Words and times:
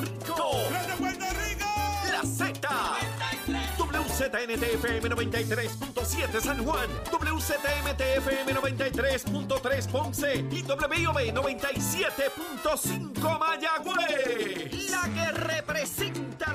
Rico. 0.00 0.56
La 2.10 2.24
Z. 2.24 2.58
WZNTFM 3.78 5.08
93.7 5.08 6.40
San 6.40 6.64
Juan, 6.64 6.88
WZMTFM 7.10 8.54
93.3 8.54 9.88
Ponce 9.88 10.44
y 10.50 10.62
WIOB 10.62 11.32
97.5 11.32 13.38
Mayagüez. 13.38 14.90
La 14.90 15.08
que 15.08 15.32
representa 15.32 16.29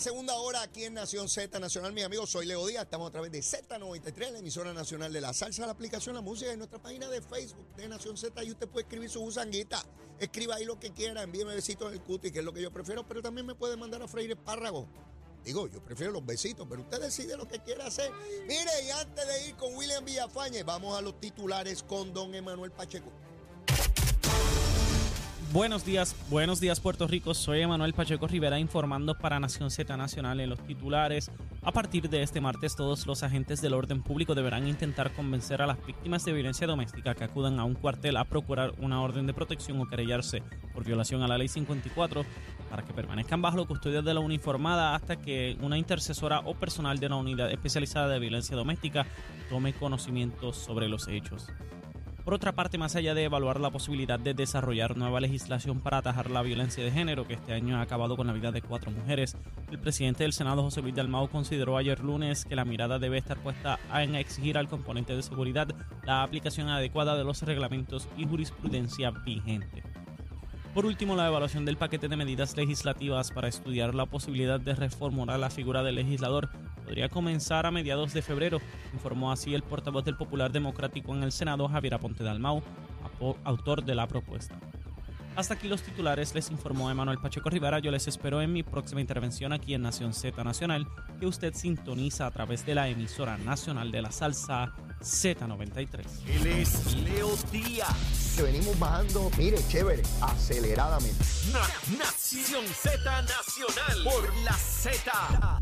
segunda 0.00 0.34
hora 0.36 0.62
aquí 0.62 0.84
en 0.84 0.94
Nación 0.94 1.28
Z 1.28 1.60
Nacional. 1.60 1.92
Mi 1.92 2.00
amigo, 2.00 2.26
soy 2.26 2.46
Leo 2.46 2.66
Díaz. 2.66 2.84
Estamos 2.84 3.08
a 3.08 3.12
través 3.12 3.30
de 3.30 3.40
Z93, 3.40 4.30
la 4.32 4.38
emisora 4.38 4.72
nacional 4.72 5.12
de 5.12 5.20
la 5.20 5.34
salsa, 5.34 5.66
la 5.66 5.72
aplicación 5.72 6.14
La 6.14 6.22
Música 6.22 6.50
y 6.52 6.56
nuestra 6.56 6.80
página 6.80 7.08
de 7.08 7.20
Facebook 7.20 7.66
de 7.76 7.86
Nación 7.86 8.16
Z. 8.16 8.42
Y 8.42 8.50
usted 8.50 8.66
puede 8.66 8.84
escribir 8.84 9.10
su 9.10 9.20
gusanguita. 9.20 9.84
Escriba 10.18 10.54
ahí 10.54 10.64
lo 10.64 10.80
que 10.80 10.92
quiera, 10.92 11.22
envíeme 11.22 11.54
besitos 11.54 11.88
en 11.88 11.94
el 11.98 12.02
cuti, 12.02 12.30
que 12.30 12.38
es 12.38 12.44
lo 12.44 12.52
que 12.54 12.62
yo 12.62 12.72
prefiero, 12.72 13.06
pero 13.06 13.20
también 13.20 13.46
me 13.46 13.54
puede 13.54 13.76
mandar 13.76 14.02
a 14.02 14.08
freír 14.08 14.30
espárragos. 14.30 14.86
Digo, 15.44 15.68
yo 15.68 15.84
prefiero 15.84 16.12
los 16.12 16.24
besitos, 16.24 16.66
pero 16.68 16.80
usted 16.80 17.00
decide 17.00 17.36
lo 17.36 17.46
que 17.46 17.58
quiera 17.58 17.86
hacer. 17.86 18.10
Mire, 18.46 18.70
y 18.86 18.90
antes 18.90 19.26
de 19.26 19.48
ir 19.48 19.56
con 19.56 19.74
William 19.74 20.04
Villafañe, 20.04 20.62
vamos 20.62 20.96
a 20.96 21.02
los 21.02 21.20
titulares 21.20 21.82
con 21.82 22.14
don 22.14 22.34
Emanuel 22.34 22.70
Pacheco. 22.72 23.12
Buenos 25.52 25.84
días, 25.84 26.14
buenos 26.30 26.60
días 26.60 26.78
Puerto 26.78 27.08
Rico. 27.08 27.34
Soy 27.34 27.62
Emanuel 27.62 27.92
Pacheco 27.92 28.28
Rivera 28.28 28.60
informando 28.60 29.18
para 29.18 29.40
Nación 29.40 29.72
Z 29.72 29.96
Nacional 29.96 30.38
en 30.38 30.48
los 30.48 30.60
titulares. 30.60 31.28
A 31.62 31.72
partir 31.72 32.08
de 32.08 32.22
este 32.22 32.40
martes, 32.40 32.76
todos 32.76 33.04
los 33.08 33.24
agentes 33.24 33.60
del 33.60 33.74
orden 33.74 34.00
público 34.00 34.36
deberán 34.36 34.68
intentar 34.68 35.12
convencer 35.12 35.60
a 35.60 35.66
las 35.66 35.84
víctimas 35.84 36.24
de 36.24 36.34
violencia 36.34 36.68
doméstica 36.68 37.16
que 37.16 37.24
acudan 37.24 37.58
a 37.58 37.64
un 37.64 37.74
cuartel 37.74 38.16
a 38.18 38.26
procurar 38.26 38.74
una 38.78 39.02
orden 39.02 39.26
de 39.26 39.34
protección 39.34 39.80
o 39.80 39.88
querellarse 39.88 40.44
por 40.72 40.84
violación 40.84 41.24
a 41.24 41.26
la 41.26 41.36
ley 41.36 41.48
54 41.48 42.24
para 42.70 42.84
que 42.84 42.92
permanezcan 42.92 43.42
bajo 43.42 43.56
la 43.58 43.66
custodia 43.66 44.02
de 44.02 44.14
la 44.14 44.20
uniformada 44.20 44.94
hasta 44.94 45.16
que 45.16 45.58
una 45.60 45.78
intercesora 45.78 46.42
o 46.44 46.54
personal 46.54 47.00
de 47.00 47.06
una 47.06 47.16
unidad 47.16 47.50
especializada 47.50 48.06
de 48.06 48.20
violencia 48.20 48.54
doméstica 48.54 49.04
tome 49.48 49.72
conocimiento 49.72 50.52
sobre 50.52 50.88
los 50.88 51.08
hechos. 51.08 51.48
Por 52.30 52.36
otra 52.36 52.52
parte, 52.52 52.78
más 52.78 52.94
allá 52.94 53.12
de 53.12 53.24
evaluar 53.24 53.58
la 53.58 53.72
posibilidad 53.72 54.16
de 54.16 54.34
desarrollar 54.34 54.96
nueva 54.96 55.18
legislación 55.18 55.80
para 55.80 55.98
atajar 55.98 56.30
la 56.30 56.42
violencia 56.42 56.84
de 56.84 56.92
género, 56.92 57.26
que 57.26 57.34
este 57.34 57.54
año 57.54 57.78
ha 57.78 57.80
acabado 57.80 58.16
con 58.16 58.28
la 58.28 58.32
vida 58.32 58.52
de 58.52 58.62
cuatro 58.62 58.92
mujeres, 58.92 59.36
el 59.68 59.80
presidente 59.80 60.22
del 60.22 60.32
Senado, 60.32 60.62
José 60.62 60.80
Luis 60.80 60.94
Dalmau, 60.94 61.28
consideró 61.28 61.76
ayer 61.76 61.98
lunes 61.98 62.44
que 62.44 62.54
la 62.54 62.64
mirada 62.64 63.00
debe 63.00 63.18
estar 63.18 63.36
puesta 63.38 63.80
en 63.92 64.14
exigir 64.14 64.58
al 64.58 64.68
componente 64.68 65.16
de 65.16 65.24
seguridad 65.24 65.74
la 66.04 66.22
aplicación 66.22 66.68
adecuada 66.68 67.16
de 67.16 67.24
los 67.24 67.42
reglamentos 67.42 68.08
y 68.16 68.28
jurisprudencia 68.28 69.10
vigente. 69.10 69.82
Por 70.72 70.86
último, 70.86 71.16
la 71.16 71.26
evaluación 71.26 71.64
del 71.64 71.78
paquete 71.78 72.06
de 72.06 72.16
medidas 72.16 72.56
legislativas 72.56 73.32
para 73.32 73.48
estudiar 73.48 73.92
la 73.92 74.06
posibilidad 74.06 74.60
de 74.60 74.76
reformular 74.76 75.40
la 75.40 75.50
figura 75.50 75.82
del 75.82 75.96
legislador 75.96 76.48
podría 76.90 77.08
comenzar 77.08 77.66
a 77.66 77.70
mediados 77.70 78.12
de 78.12 78.20
febrero, 78.20 78.60
informó 78.92 79.30
así 79.30 79.54
el 79.54 79.62
portavoz 79.62 80.04
del 80.04 80.16
Popular 80.16 80.50
Democrático 80.50 81.14
en 81.14 81.22
el 81.22 81.30
Senado, 81.30 81.68
Javier 81.68 81.94
Aponte 81.94 82.24
Dalmau, 82.24 82.64
autor 83.44 83.84
de 83.84 83.94
la 83.94 84.08
propuesta. 84.08 84.58
Hasta 85.36 85.54
aquí 85.54 85.68
los 85.68 85.82
titulares, 85.82 86.34
les 86.34 86.50
informó 86.50 86.90
Emanuel 86.90 87.18
Pacheco 87.18 87.48
Rivera. 87.48 87.78
Yo 87.78 87.92
les 87.92 88.08
espero 88.08 88.42
en 88.42 88.52
mi 88.52 88.64
próxima 88.64 89.00
intervención 89.00 89.52
aquí 89.52 89.72
en 89.74 89.82
Nación 89.82 90.12
Z 90.12 90.42
Nacional, 90.42 90.84
que 91.20 91.26
usted 91.26 91.54
sintoniza 91.54 92.26
a 92.26 92.32
través 92.32 92.66
de 92.66 92.74
la 92.74 92.88
emisora 92.88 93.38
nacional 93.38 93.92
de 93.92 94.02
la 94.02 94.10
salsa 94.10 94.72
Z93. 95.00 96.04
Él 96.26 96.46
es 96.48 96.96
Leo 96.96 97.30
Díaz. 97.52 98.34
Que 98.36 98.42
venimos 98.42 98.76
bajando, 98.80 99.30
mire, 99.38 99.58
chévere, 99.68 100.02
aceleradamente. 100.20 101.24
Na- 101.52 101.96
Nación 101.98 102.64
Z 102.66 102.98
Nacional 103.22 104.02
por 104.04 104.34
la 104.42 104.52
Z. 104.54 105.59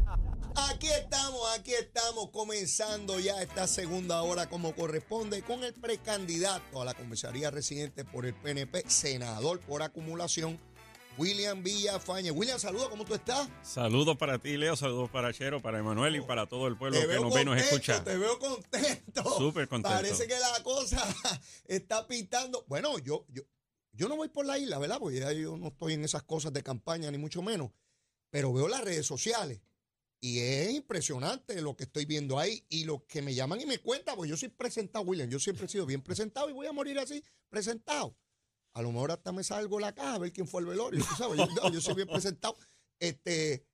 Aquí 0.67 0.89
estamos, 0.89 1.41
aquí 1.57 1.73
estamos 1.73 2.31
comenzando 2.31 3.21
ya 3.21 3.41
esta 3.41 3.69
segunda 3.69 4.23
hora 4.23 4.49
como 4.49 4.75
corresponde 4.75 5.43
con 5.43 5.63
el 5.63 5.73
precandidato 5.73 6.83
a 6.83 6.85
la 6.85 6.95
comisaría 6.95 7.51
residente 7.51 8.05
por 8.05 8.27
el 8.27 8.35
PNP, 8.35 8.85
senador 8.89 9.61
por 9.61 9.83
acumulación, 9.83 10.59
William 11.17 11.63
Villafañe. 11.63 12.33
William, 12.33 12.59
saludos, 12.59 12.89
¿cómo 12.89 13.05
tú 13.05 13.15
estás? 13.15 13.49
Saludos 13.63 14.17
para 14.17 14.39
ti, 14.39 14.57
Leo, 14.57 14.75
saludos 14.75 15.11
para 15.11 15.33
Chero, 15.33 15.63
para 15.63 15.79
Emanuel 15.79 16.17
y 16.17 16.21
para 16.23 16.47
todo 16.47 16.67
el 16.67 16.77
pueblo 16.77 17.01
que 17.01 17.15
nos 17.15 17.33
ve 17.33 17.43
y 17.43 17.45
nos 17.45 17.59
escucha. 17.59 18.03
Te 18.03 18.17
veo 18.17 18.39
contento. 18.39 19.23
Súper 19.39 19.69
contento. 19.69 19.97
Parece 19.97 20.27
que 20.27 20.39
la 20.39 20.63
cosa 20.65 21.05
está 21.67 22.07
pintando. 22.09 22.65
Bueno, 22.67 22.99
yo, 22.99 23.27
yo, 23.29 23.43
yo 23.93 24.09
no 24.09 24.17
voy 24.17 24.29
por 24.29 24.45
la 24.45 24.59
isla, 24.59 24.79
¿verdad? 24.79 24.99
Porque 24.99 25.21
ya 25.21 25.33
yo 25.33 25.57
no 25.57 25.69
estoy 25.69 25.95
en 25.95 26.05
esas 26.05 26.25
cosas 26.25 26.53
de 26.53 26.63
campaña, 26.63 27.11
ni 27.11 27.19
mucho 27.19 27.43
menos. 27.43 27.71
Pero 28.31 28.53
veo 28.53 28.69
las 28.69 28.83
redes 28.83 29.07
sociales. 29.07 29.61
Y 30.21 30.41
es 30.41 30.71
impresionante 30.73 31.61
lo 31.63 31.77
que 31.77 31.85
estoy 31.85 32.05
viendo 32.05 32.39
ahí 32.39 32.65
y 32.69 32.85
lo 32.85 33.07
que 33.07 33.23
me 33.23 33.35
llaman 33.35 33.61
y 33.61 33.67
me 33.67 33.79
cuentan, 33.79 34.17
pues 34.17 34.29
yo 34.29 34.37
soy 34.37 34.49
presentado, 34.49 35.05
William. 35.05 35.29
Yo 35.31 35.39
siempre 35.39 35.67
he 35.67 35.69
sido 35.69 35.87
bien 35.87 36.03
presentado 36.03 36.51
y 36.51 36.53
voy 36.53 36.67
a 36.67 36.73
morir 36.73 36.99
así, 36.99 37.23
presentado. 37.49 38.17
A 38.75 38.83
lo 38.83 38.91
mejor 38.93 39.13
hasta 39.13 39.31
me 39.33 39.45
salgo 39.45 39.79
la 39.79 39.95
caja 39.95 40.15
a 40.15 40.19
ver 40.19 40.33
quién 40.33 40.49
fue 40.49 40.61
el 40.63 40.67
velorio. 40.67 41.01
tú 41.05 41.15
sabes, 41.17 41.39
yo, 41.39 41.71
yo 41.73 41.81
soy 41.81 41.95
bien 41.95 42.09
presentado. 42.09 42.57
Este, 42.99 43.65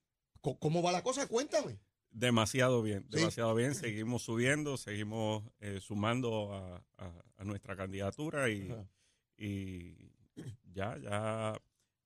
¿Cómo 0.41 0.83
va 0.83 0.93
la 0.93 1.03
cosa? 1.03 1.27
Cuéntame. 1.27 1.79
Demasiado 2.11 2.83
bien, 2.83 3.03
Sí. 3.11 3.17
demasiado 3.19 3.55
bien. 3.55 3.75
Seguimos 3.75 4.23
subiendo, 4.23 4.77
seguimos 4.77 5.43
eh, 5.61 5.81
sumando 5.81 6.53
a, 6.53 6.85
a- 6.99 7.25
a 7.39 7.45
nuestra 7.45 7.75
candidatura 7.75 8.49
y, 8.51 8.71
y 9.39 10.13
ya, 10.73 10.97
ya 10.99 11.61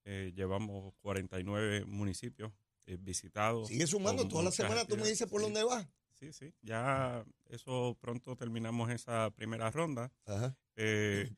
eh, 0.05 0.33
llevamos 0.35 0.95
49 1.03 1.85
municipios 1.85 2.53
eh, 2.89 2.97
visitados. 3.01 3.69
Sigue 3.69 3.87
sumando. 3.87 4.27
Toda 4.27 4.43
la 4.45 4.51
semana 4.51 4.85
tú 4.85 4.97
me 4.97 5.07
dices 5.07 5.29
por 5.29 5.41
Sí, 5.41 5.45
dónde 5.47 5.63
vas. 5.65 5.87
Sí, 6.15 6.33
sí, 6.33 6.53
ya 6.63 7.25
eso 7.49 7.97
pronto 8.01 8.35
terminamos 8.35 8.91
esa 8.91 9.31
primera 9.31 9.71
ronda. 9.71 10.13
Ajá. 10.27 10.57
Eh, 10.75 11.31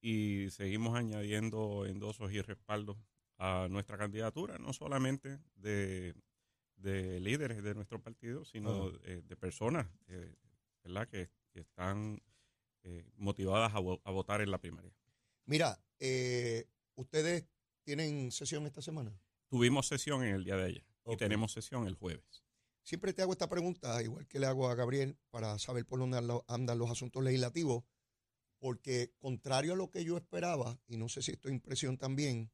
y 0.00 0.50
seguimos 0.50 0.96
añadiendo 0.96 1.86
endosos 1.86 2.32
y 2.32 2.40
respaldos 2.40 2.96
a 3.38 3.68
nuestra 3.70 3.96
candidatura, 3.96 4.58
no 4.58 4.72
solamente 4.72 5.38
de, 5.54 6.14
de 6.76 7.20
líderes 7.20 7.62
de 7.62 7.74
nuestro 7.74 8.00
partido, 8.02 8.44
sino 8.44 8.88
eh, 9.04 9.22
de 9.24 9.36
personas 9.36 9.86
eh, 10.08 10.34
¿verdad? 10.82 11.08
Que, 11.08 11.30
que 11.52 11.60
están 11.60 12.20
motivadas 13.16 13.74
a, 13.74 13.80
vo- 13.80 14.00
a 14.04 14.10
votar 14.10 14.40
en 14.40 14.50
la 14.50 14.58
primaria. 14.58 14.92
Mira, 15.44 15.78
ustedes 16.94 17.44
tienen 17.84 18.32
sesión 18.32 18.64
esta 18.66 18.80
semana. 18.80 19.12
Tuvimos 19.48 19.88
sesión 19.88 20.22
en 20.22 20.34
el 20.34 20.44
día 20.44 20.56
de 20.56 20.64
ayer 20.64 20.84
y 21.06 21.16
tenemos 21.16 21.52
sesión 21.52 21.86
el 21.86 21.94
jueves. 21.94 22.44
Siempre 22.82 23.12
te 23.12 23.22
hago 23.22 23.32
esta 23.32 23.48
pregunta, 23.48 24.02
igual 24.02 24.26
que 24.26 24.38
le 24.38 24.46
hago 24.46 24.68
a 24.68 24.74
Gabriel, 24.74 25.18
para 25.30 25.58
saber 25.58 25.86
por 25.86 25.98
dónde 25.98 26.18
andan 26.48 26.78
los 26.78 26.90
asuntos 26.90 27.22
legislativos, 27.22 27.84
porque 28.58 29.14
contrario 29.18 29.72
a 29.72 29.76
lo 29.76 29.90
que 29.90 30.04
yo 30.04 30.16
esperaba, 30.16 30.78
y 30.86 30.96
no 30.96 31.08
sé 31.08 31.22
si 31.22 31.32
esto 31.32 31.48
es 31.48 31.54
impresión 31.54 31.96
también, 31.96 32.50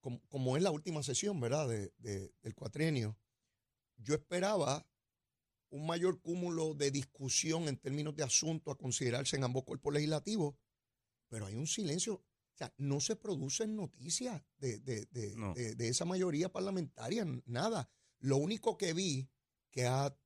como, 0.00 0.20
como 0.28 0.56
es 0.56 0.62
la 0.62 0.70
última 0.70 1.02
sesión, 1.02 1.40
¿verdad?, 1.40 1.68
de- 1.68 1.92
de- 1.98 2.32
del 2.42 2.54
cuatrienio, 2.54 3.18
yo 3.96 4.14
esperaba 4.14 4.86
un 5.70 5.86
mayor 5.86 6.20
cúmulo 6.20 6.74
de 6.74 6.90
discusión 6.90 7.68
en 7.68 7.76
términos 7.78 8.14
de 8.14 8.22
asuntos 8.22 8.74
a 8.74 8.78
considerarse 8.78 9.36
en 9.36 9.44
ambos 9.44 9.64
cuerpos 9.64 9.92
legislativos, 9.94 10.54
pero 11.28 11.46
hay 11.46 11.54
un 11.56 11.66
silencio. 11.66 12.22
O 12.56 12.58
sea, 12.58 12.72
no 12.78 13.00
se 13.00 13.16
producen 13.16 13.76
noticias 13.76 14.42
de, 14.56 14.78
de- 14.78 15.04
de- 15.10 15.36
No. 15.36 15.52
de- 15.52 15.88
esa 15.88 16.06
mayoría 16.06 16.50
parlamentaria, 16.50 17.26
nada. 17.44 17.90
Lo 18.18 18.38
único 18.38 18.78
que 18.78 18.94
vi 18.94 19.28
que, 19.70 19.84
ha, 19.84 20.16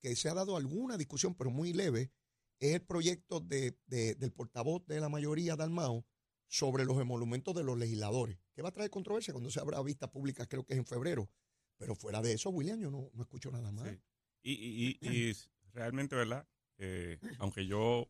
que 0.00 0.16
se 0.16 0.30
ha 0.30 0.34
dado 0.34 0.56
alguna 0.56 0.96
discusión, 0.96 1.34
pero 1.34 1.50
muy 1.50 1.74
leve, 1.74 2.10
es 2.58 2.72
el 2.76 2.80
proyecto 2.80 3.40
de, 3.40 3.78
de- 3.86 4.14
del 4.14 4.32
portavoz 4.32 4.86
de 4.86 4.98
la 4.98 5.10
mayoría, 5.10 5.56
Dalmao, 5.56 6.06
sobre 6.48 6.86
los 6.86 6.98
emolumentos 7.02 7.54
de 7.54 7.64
los 7.64 7.76
legisladores, 7.76 8.38
que 8.54 8.62
va 8.62 8.70
a 8.70 8.72
traer 8.72 8.88
controversia 8.88 9.34
cuando 9.34 9.50
se 9.50 9.60
abra 9.60 9.82
vista 9.82 10.10
pública, 10.10 10.46
creo 10.46 10.64
que 10.64 10.72
es 10.72 10.78
en 10.78 10.86
febrero. 10.86 11.28
Pero 11.76 11.94
fuera 11.94 12.22
de 12.22 12.32
eso, 12.32 12.48
William, 12.48 12.80
yo 12.80 12.90
no, 12.90 13.10
no 13.12 13.22
escucho 13.22 13.50
nada 13.50 13.70
más. 13.72 13.90
Sí. 13.90 14.00
Y, 14.42 14.52
y- 14.52 14.98
y- 15.02 15.28
y 15.30 15.36
realmente, 15.74 16.16
¿verdad? 16.16 16.48
Eh, 16.78 17.18
aunque 17.40 17.66
yo 17.66 18.08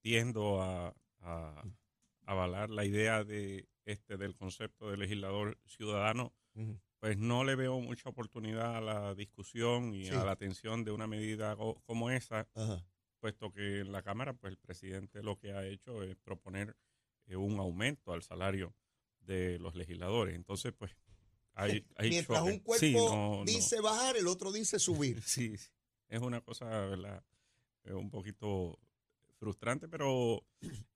tiendo 0.00 0.60
a, 0.60 0.92
a 1.20 1.62
avalar 2.24 2.70
la 2.70 2.84
idea 2.84 3.24
de 3.24 3.68
este 3.84 4.16
del 4.16 4.34
concepto 4.36 4.90
de 4.90 4.96
legislador 4.96 5.58
ciudadano, 5.66 6.32
pues 7.00 7.16
no 7.18 7.42
le 7.44 7.56
veo 7.56 7.80
mucha 7.80 8.08
oportunidad 8.08 8.76
a 8.76 8.80
la 8.80 9.14
discusión 9.14 9.92
y 9.94 10.04
Sí. 10.06 10.14
a 10.14 10.24
la 10.24 10.32
atención 10.32 10.84
de 10.84 10.92
una 10.92 11.06
medida 11.06 11.56
co- 11.56 11.80
como 11.84 12.10
esa, 12.10 12.48
puesto 13.18 13.52
que 13.52 13.80
en 13.80 13.90
la 13.92 14.02
Cámara, 14.02 14.34
pues 14.34 14.52
el 14.52 14.58
presidente 14.58 15.22
lo 15.22 15.36
que 15.38 15.52
ha 15.52 15.66
hecho 15.66 16.02
es 16.02 16.16
proponer 16.16 16.76
eh, 17.26 17.36
un 17.36 17.58
aumento 17.58 18.12
al 18.12 18.22
salario 18.22 18.74
de 19.20 19.58
los 19.58 19.74
legisladores. 19.74 20.34
Entonces, 20.34 20.72
pues, 20.76 20.90
hay, 21.54 21.84
hay 21.96 22.10
Mientras 22.10 22.40
choque. 22.40 22.52
un 22.52 22.58
cuerpo 22.60 22.80
Sí, 22.86 22.94
no, 22.94 23.36
no. 23.38 23.44
dice 23.44 23.80
bajar, 23.80 24.16
el 24.16 24.26
otro 24.28 24.52
dice 24.52 24.78
subir. 24.78 25.22
Sí, 25.26 25.56
sí. 25.56 25.70
es 26.08 26.20
una 26.20 26.40
cosa, 26.40 26.66
¿verdad? 26.66 27.24
Eh, 27.84 27.94
un 27.94 28.10
poquito 28.10 28.78
frustrante, 29.42 29.88
pero 29.88 30.46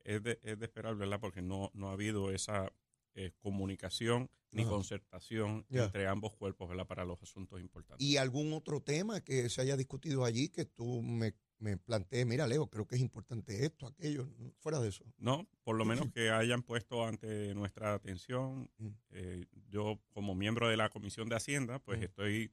es 0.04 0.22
de, 0.22 0.38
es 0.44 0.56
de 0.56 0.66
esperar, 0.66 0.94
¿verdad? 0.94 1.18
Porque 1.18 1.42
no, 1.42 1.72
no 1.74 1.88
ha 1.88 1.94
habido 1.94 2.30
esa 2.30 2.72
eh, 3.14 3.32
comunicación 3.40 4.30
ni 4.52 4.62
Ajá. 4.62 4.70
concertación 4.70 5.66
entre 5.68 6.06
ambos 6.06 6.32
cuerpos, 6.36 6.68
¿verdad? 6.68 6.86
Para 6.86 7.04
los 7.04 7.20
asuntos 7.20 7.60
importantes. 7.60 8.06
¿Y 8.06 8.18
algún 8.18 8.52
otro 8.52 8.80
tema 8.80 9.20
que 9.20 9.48
se 9.48 9.60
haya 9.62 9.76
discutido 9.76 10.24
allí 10.24 10.48
que 10.48 10.64
tú 10.64 11.02
me, 11.02 11.34
me 11.58 11.76
plantees? 11.76 12.24
Mira, 12.24 12.46
Leo, 12.46 12.68
creo 12.70 12.86
que 12.86 12.94
es 12.94 13.00
importante 13.00 13.64
esto, 13.66 13.88
aquello, 13.88 14.28
fuera 14.60 14.78
de 14.78 14.90
eso. 14.90 15.04
No, 15.18 15.48
por 15.64 15.76
lo 15.76 15.84
menos 15.84 16.12
que 16.12 16.30
hayan 16.30 16.62
puesto 16.62 17.04
ante 17.04 17.52
nuestra 17.56 17.94
atención. 17.94 18.70
Mm. 18.78 18.88
eh, 19.10 19.44
yo, 19.68 20.00
como 20.12 20.36
miembro 20.36 20.68
de 20.68 20.76
la 20.76 20.88
Comisión 20.88 21.28
de 21.28 21.34
Hacienda, 21.34 21.80
pues 21.80 21.98
Mm. 21.98 22.04
estoy 22.04 22.52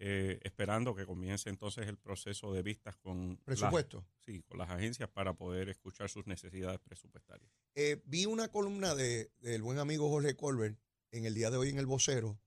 eh, 0.00 0.38
esperando 0.42 0.94
que 0.94 1.04
comience 1.04 1.50
entonces 1.50 1.88
el 1.88 1.98
proceso 1.98 2.52
de 2.52 2.62
vistas 2.62 2.96
con 2.96 3.30
las, 3.30 3.44
Presupuesto. 3.44 4.06
sí, 4.20 4.42
con 4.42 4.58
las 4.58 4.70
agencias 4.70 5.08
para 5.08 5.34
poder 5.34 5.68
escuchar 5.68 6.08
sus 6.08 6.24
necesidades 6.26 6.78
presupuestarias. 6.78 7.50
Eh, 7.74 8.00
vi 8.04 8.24
una 8.24 8.48
columna 8.48 8.94
de, 8.94 9.32
del 9.40 9.62
buen 9.62 9.78
amigo 9.78 10.08
Jorge 10.08 10.36
Colbert 10.36 10.78
en 11.10 11.24
el 11.24 11.34
día 11.34 11.50
de 11.50 11.56
hoy 11.56 11.70
en 11.70 11.78
El 11.78 11.86
Vocero, 11.86 12.38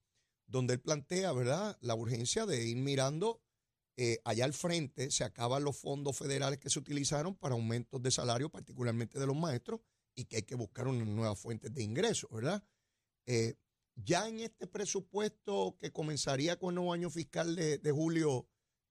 donde 0.45 0.75
él 0.75 0.79
plantea, 0.79 1.33
¿verdad?, 1.33 1.77
la 1.81 1.93
urgencia 1.93 2.45
de 2.45 2.65
ir 2.65 2.77
mirando 2.77 3.41
eh, 3.97 4.21
allá 4.23 4.45
al 4.45 4.53
frente, 4.53 5.11
se 5.11 5.25
acaban 5.25 5.65
los 5.65 5.77
fondos 5.77 6.17
federales 6.17 6.57
que 6.57 6.69
se 6.69 6.79
utilizaron 6.79 7.35
para 7.35 7.55
aumentos 7.55 8.01
de 8.01 8.11
salario, 8.11 8.49
particularmente 8.49 9.19
de 9.19 9.27
los 9.27 9.35
maestros, 9.35 9.81
y 10.15 10.23
que 10.25 10.37
hay 10.37 10.43
que 10.43 10.55
buscar 10.55 10.87
unas 10.87 11.07
nuevas 11.07 11.37
fuentes 11.37 11.73
de 11.73 11.83
ingresos, 11.83 12.29
¿verdad? 12.31 12.63
Ya 14.03 14.27
en 14.27 14.39
este 14.39 14.67
presupuesto 14.67 15.77
que 15.79 15.91
comenzaría 15.91 16.57
con 16.57 16.69
el 16.69 16.75
nuevo 16.75 16.93
año 16.93 17.09
fiscal 17.09 17.55
de, 17.55 17.77
de 17.77 17.91
julio, 17.91 18.47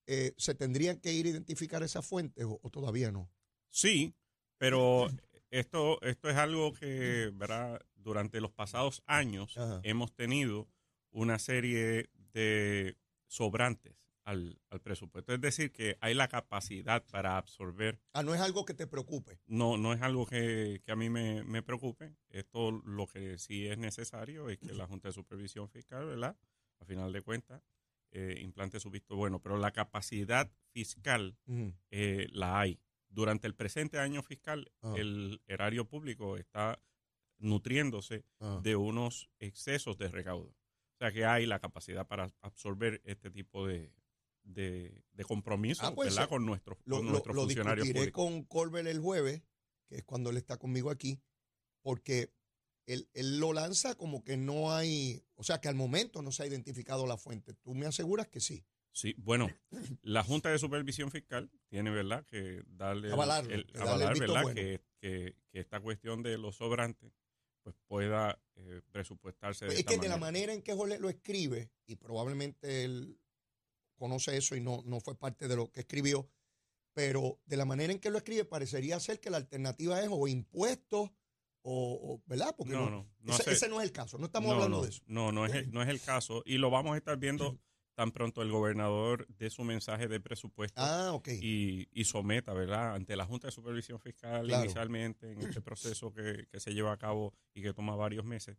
eh, 0.07 0.35
¿se 0.37 0.55
tendrían 0.55 0.99
que 1.01 1.13
ir 1.13 1.27
a 1.27 1.31
identificar 1.31 1.83
esas 1.83 2.07
fuentes 2.07 2.45
o- 2.45 2.59
o 2.63 2.71
todavía 2.71 3.11
no? 3.13 3.31
Sí, 3.69 4.15
pero 4.59 5.09
esto, 5.51 6.01
esto 6.03 6.29
es 6.31 6.37
algo 6.37 6.73
que, 6.73 7.31
¿verdad? 7.35 7.81
Durante 7.95 8.41
los 8.41 8.53
pasados 8.53 9.03
años 9.07 9.57
Ajá. 9.57 9.81
hemos 9.85 10.15
tenido 10.15 10.69
una 11.11 11.39
serie 11.39 12.11
de 12.33 12.97
sobrantes 13.27 13.95
al, 14.31 14.61
al 14.71 14.81
presupuesto. 14.81 15.33
Es 15.35 15.41
decir, 15.41 15.73
que 15.73 15.97
hay 16.01 16.15
la 16.15 16.29
capacidad 16.29 17.05
para 17.11 17.37
absorber. 17.37 18.01
Ah, 18.13 18.23
no 18.23 18.35
es 18.35 18.41
algo 18.41 18.65
que 18.65 18.75
te 18.75 18.87
preocupe. 18.87 19.41
No, 19.47 19.77
no 19.77 19.93
es 19.93 20.01
algo 20.03 20.27
que, 20.27 20.81
que 20.85 20.93
a 20.93 20.97
mí 20.97 21.11
me, 21.11 21.43
me 21.45 21.63
preocupe. 21.63 22.15
Esto 22.29 22.71
lo 22.71 23.07
que 23.07 23.39
sí 23.39 23.67
es 23.67 23.79
necesario 23.79 24.49
es 24.49 24.59
que 24.59 24.73
la 24.75 24.87
Junta 24.87 25.09
de 25.09 25.13
Supervisión 25.13 25.69
Fiscal, 25.69 26.07
¿verdad? 26.07 26.37
A 26.81 26.85
final 26.85 27.13
de 27.13 27.23
cuentas, 27.23 27.63
eh, 28.13 28.39
implante 28.41 28.81
su 28.81 28.91
visto 28.91 29.17
bueno. 29.17 29.41
Pero 29.41 29.59
la 29.59 29.71
capacidad 29.73 30.51
fiscal 30.73 31.37
eh, 31.91 32.29
la 32.33 32.61
hay. 32.61 32.81
Durante 33.09 33.47
el 33.49 33.55
presente 33.57 33.99
año 33.99 34.23
fiscal, 34.23 34.71
Ah. 34.83 34.95
el 34.97 35.41
erario 35.47 35.85
público 35.87 36.37
está 36.37 36.81
nutriéndose 37.39 38.25
Ah. 38.41 38.61
de 38.63 38.77
unos 38.77 39.29
excesos 39.39 39.99
de 39.99 40.09
recaudo. 40.09 40.51
O 40.95 40.99
sea 40.99 41.13
que 41.13 41.25
hay 41.25 41.47
la 41.47 41.59
capacidad 41.59 42.07
para 42.07 42.31
absorber 42.43 43.01
este 43.05 43.31
tipo 43.31 43.67
de, 43.67 43.91
de, 44.43 45.03
de 45.13 45.25
compromisos 45.25 45.85
Ah, 45.87 45.95
pues, 45.95 46.15
¿verdad? 46.15 46.29
con 46.29 46.45
nuestros, 46.47 46.79
Lo, 46.85 46.97
con 46.97 47.07
lo- 47.07 47.11
nuestros 47.13 47.37
lo 47.37 47.43
funcionarios 47.43 47.85
discutiré 47.87 48.13
públicos. 48.13 48.25
con 48.25 48.45
Colbert 48.45 48.89
el 48.89 49.01
jueves, 49.01 49.43
que 49.89 49.97
es 49.97 50.05
cuando 50.05 50.31
él 50.31 50.37
está 50.37 50.57
conmigo 50.57 50.91
aquí, 50.91 51.21
porque 51.83 52.33
él, 52.87 53.09
él 53.15 53.39
lo 53.39 53.53
lanza 53.53 53.95
como 53.95 54.25
que 54.25 54.37
no 54.37 54.73
hay, 54.73 55.23
o 55.35 55.45
sea, 55.45 55.61
que 55.61 55.69
al 55.69 55.75
momento 55.77 56.23
no 56.23 56.33
se 56.33 56.43
ha 56.43 56.47
identificado 56.47 57.07
la 57.07 57.17
fuente. 57.17 57.55
Tú 57.55 57.75
me 57.75 57.87
aseguras 57.87 58.29
que 58.29 58.41
sí. 58.41 58.65
Sí, 58.93 59.15
bueno, 59.19 59.49
la 60.03 60.25
Junta 60.25 60.51
de 60.51 60.59
Supervisión 60.59 61.13
Fiscal 61.13 61.49
tiene, 61.69 61.91
¿verdad?, 61.91 62.25
que 62.27 62.63
darle, 62.67 63.07
el- 63.09 63.13
Avalarlo, 63.15 63.55
el- 63.55 63.67
que 63.67 63.79
darle 63.79 63.85
el 63.85 63.89
avalar, 64.03 64.13
visto 64.15 64.27
¿verdad?, 64.33 64.43
bueno. 64.43 64.55
que, 64.61 64.81
que- 64.99 65.37
que 65.53 65.61
esta 65.61 65.81
cuestión 65.81 66.23
de 66.23 66.39
los 66.39 66.57
sobrantes 66.57 67.13
pues 67.63 67.77
pueda 67.87 68.41
eh, 68.57 68.81
presupuestarse 68.91 69.67
de 69.67 69.73
es 69.75 69.79
esta 69.81 69.91
que 69.93 69.99
de 69.99 70.09
la 70.09 70.17
manera. 70.17 70.19
manera 70.49 70.53
en 70.55 70.63
que 70.63 70.73
Jorge 70.75 70.99
lo 70.99 71.09
escribe, 71.11 71.71
y 71.87 71.97
probablemente 71.97 72.85
él 72.85 73.19
conoce 74.01 74.37
eso 74.37 74.57
y 74.57 74.61
no, 74.61 74.83
no 74.87 74.99
fue 74.99 75.15
parte 75.17 75.47
de 75.47 75.55
lo 75.55 75.71
que 75.71 75.81
escribió, 75.81 76.29
pero 76.95 77.39
de 77.47 77.57
la 77.57 77.65
manera 77.65 77.93
en 77.93 78.01
que 78.01 78.11
lo 78.11 78.19
escribe 78.19 78.45
parecería 78.45 78.99
ser 78.99 79.21
que 79.21 79.31
la 79.31 79.37
alternativa 79.37 80.01
es 80.03 80.09
o 80.11 80.27
impuestos 80.27 81.11
o, 81.63 82.15
o- 82.15 82.23
¿verdad? 82.27 82.55
Porque 82.57 82.73
No, 82.73 82.91
no, 82.91 83.07
no 83.21 83.37
ese, 83.37 83.69
no 83.69 83.79
es 83.81 83.85
el 83.87 83.93
caso, 83.93 84.19
no 84.19 84.25
estamos 84.27 84.53
hablando 84.53 84.83
de 84.83 84.89
eso. 84.89 85.03
No, 85.07 85.31
no 85.31 85.45
es, 85.47 85.55
el, 85.55 85.71
no 85.71 85.83
es 85.83 85.89
el 85.89 86.01
caso. 86.01 86.43
Y 86.47 86.57
lo 86.59 86.71
vamos 86.71 86.95
a 86.95 86.97
estar 86.97 87.17
viendo 87.19 87.59
tan 87.95 88.13
pronto 88.13 88.41
el 88.41 88.51
gobernador 88.51 89.27
de 89.29 89.51
su 89.51 89.63
mensaje 89.63 90.09
de 90.09 90.21
presupuesto 90.21 90.81
Ah, 90.81 91.13
ok. 91.13 91.29
y, 91.43 91.87
y 91.93 92.05
someta, 92.05 92.55
¿verdad?, 92.55 92.95
ante 92.95 93.15
la 93.15 93.27
Junta 93.27 93.49
de 93.49 93.53
Supervisión 93.53 94.01
Fiscal 94.01 94.47
Claro. 94.47 94.65
inicialmente 94.65 95.31
en 95.31 95.43
este 95.43 95.61
proceso 95.61 96.11
que, 96.13 96.47
que 96.51 96.61
se 96.61 96.73
lleva 96.73 96.93
a 96.93 96.97
cabo 96.97 97.35
y 97.53 97.61
que 97.63 97.75
toma 97.75 97.95
varios 97.97 98.25
meses. 98.25 98.57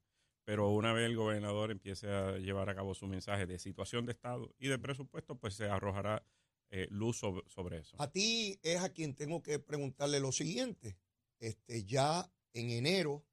Pero 0.51 0.69
una 0.71 0.92
vez 0.92 1.06
el 1.06 1.15
gobernador 1.15 1.71
empiece 1.71 2.09
a 2.09 2.38
llevar 2.38 2.69
a 2.69 2.75
cabo 2.75 2.94
su 2.94 3.07
mensaje 3.07 3.45
de 3.45 3.57
situación 3.57 4.06
de 4.06 4.12
Estado 4.12 4.53
y 4.59 4.68
de 4.68 4.77
presupuesto, 4.77 5.39
pues 5.39 5.53
se 5.53 5.69
arrojará 5.69 6.27
eh, 6.71 6.88
luz 6.89 7.19
sobre, 7.19 7.50
sobre 7.50 7.77
eso. 7.80 7.95
A 8.01 8.12
ti 8.12 8.59
es 8.62 8.81
a 8.81 8.89
quien 8.89 9.15
tengo 9.15 9.42
que 9.42 9.59
preguntarle 9.59 10.19
lo 10.19 10.33
siguiente. 10.33 10.98
Este, 11.39 11.86
ya 11.86 12.30
en 12.51 12.69
enero 12.69 13.25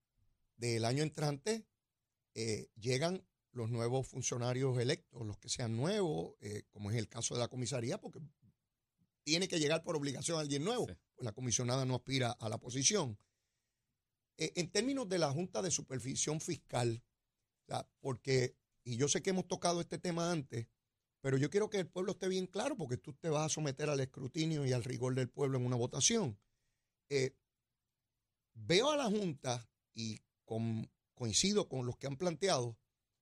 del 0.54 0.84
año 0.84 1.02
entrante 1.02 1.66
eh, 2.36 2.68
llegan 2.76 3.26
los 3.50 3.68
nuevos 3.68 4.06
funcionarios 4.06 4.78
electos, 4.78 5.26
los 5.26 5.38
que 5.38 5.48
sean 5.48 5.76
nuevos, 5.76 6.36
eh, 6.40 6.66
como 6.70 6.92
es 6.92 6.96
el 6.96 7.08
caso 7.08 7.34
de 7.34 7.40
la 7.40 7.48
comisaría, 7.48 8.00
porque 8.00 8.20
tiene 9.24 9.48
que 9.48 9.58
llegar 9.58 9.82
por 9.82 9.96
obligación 9.96 10.38
alguien 10.38 10.62
nuevo, 10.62 10.86
Sí. 10.86 10.94
pues 11.16 11.24
la 11.24 11.32
comisionada 11.32 11.84
no 11.84 11.96
aspira 11.96 12.30
a 12.30 12.48
la 12.48 12.58
posición. 12.58 13.18
Eh, 14.36 14.52
en 14.54 14.70
términos 14.70 15.08
de 15.08 15.18
la 15.18 15.32
Junta 15.32 15.62
de 15.62 15.72
Supervisión 15.72 16.40
Fiscal, 16.40 17.02
porque, 18.00 18.56
y 18.84 18.96
yo 18.96 19.08
sé 19.08 19.22
que 19.22 19.30
hemos 19.30 19.46
tocado 19.46 19.80
este 19.80 19.98
tema 19.98 20.30
antes, 20.30 20.68
pero 21.20 21.36
yo 21.36 21.50
quiero 21.50 21.68
que 21.68 21.78
el 21.78 21.88
pueblo 21.88 22.12
esté 22.12 22.28
bien 22.28 22.46
claro 22.46 22.76
porque 22.76 22.96
tú 22.96 23.12
te 23.14 23.28
vas 23.28 23.46
a 23.46 23.54
someter 23.54 23.90
al 23.90 24.00
escrutinio 24.00 24.64
y 24.64 24.72
al 24.72 24.84
rigor 24.84 25.14
del 25.14 25.28
pueblo 25.28 25.58
en 25.58 25.66
una 25.66 25.76
votación. 25.76 26.38
Eh, 27.10 27.34
veo 28.54 28.90
a 28.90 28.96
la 28.96 29.06
Junta 29.06 29.68
y 29.94 30.20
coincido 31.14 31.68
con 31.68 31.84
los 31.86 31.96
que 31.96 32.06
han 32.06 32.16
planteado, 32.16 32.78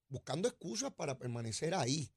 buscando 0.08 0.48
excusas 0.48 0.92
para 0.92 1.18
permanecer 1.18 1.74
ahí. 1.74 2.12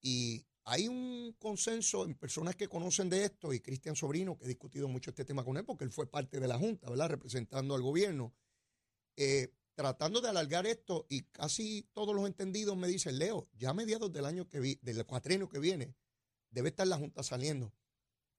Y 0.00 0.46
hay 0.64 0.88
un 0.88 1.34
consenso 1.38 2.04
en 2.04 2.14
personas 2.14 2.56
que 2.56 2.68
conocen 2.68 3.08
de 3.08 3.24
esto, 3.24 3.52
y 3.52 3.60
Cristian 3.60 3.94
Sobrino, 3.94 4.36
que 4.36 4.44
he 4.44 4.48
discutido 4.48 4.88
mucho 4.88 5.10
este 5.10 5.24
tema 5.24 5.44
con 5.44 5.56
él, 5.56 5.64
porque 5.64 5.84
él 5.84 5.92
fue 5.92 6.10
parte 6.10 6.40
de 6.40 6.48
la 6.48 6.58
Junta, 6.58 6.90
¿verdad? 6.90 7.08
Representando 7.08 7.74
al 7.74 7.82
gobierno, 7.82 8.34
eh, 9.16 9.52
tratando 9.76 10.20
de 10.20 10.28
alargar 10.28 10.66
esto, 10.66 11.06
y 11.08 11.22
casi 11.22 11.88
todos 11.92 12.14
los 12.16 12.26
entendidos 12.26 12.76
me 12.76 12.88
dicen, 12.88 13.18
Leo, 13.18 13.48
ya 13.56 13.70
a 13.70 13.74
mediados 13.74 14.10
del 14.12 14.24
año 14.24 14.48
que 14.48 14.58
vi, 14.58 14.78
del 14.82 15.06
cuatrienio 15.06 15.48
que 15.48 15.60
viene, 15.60 15.94
debe 16.50 16.70
estar 16.70 16.86
la 16.88 16.96
Junta 16.98 17.22
saliendo. 17.22 17.72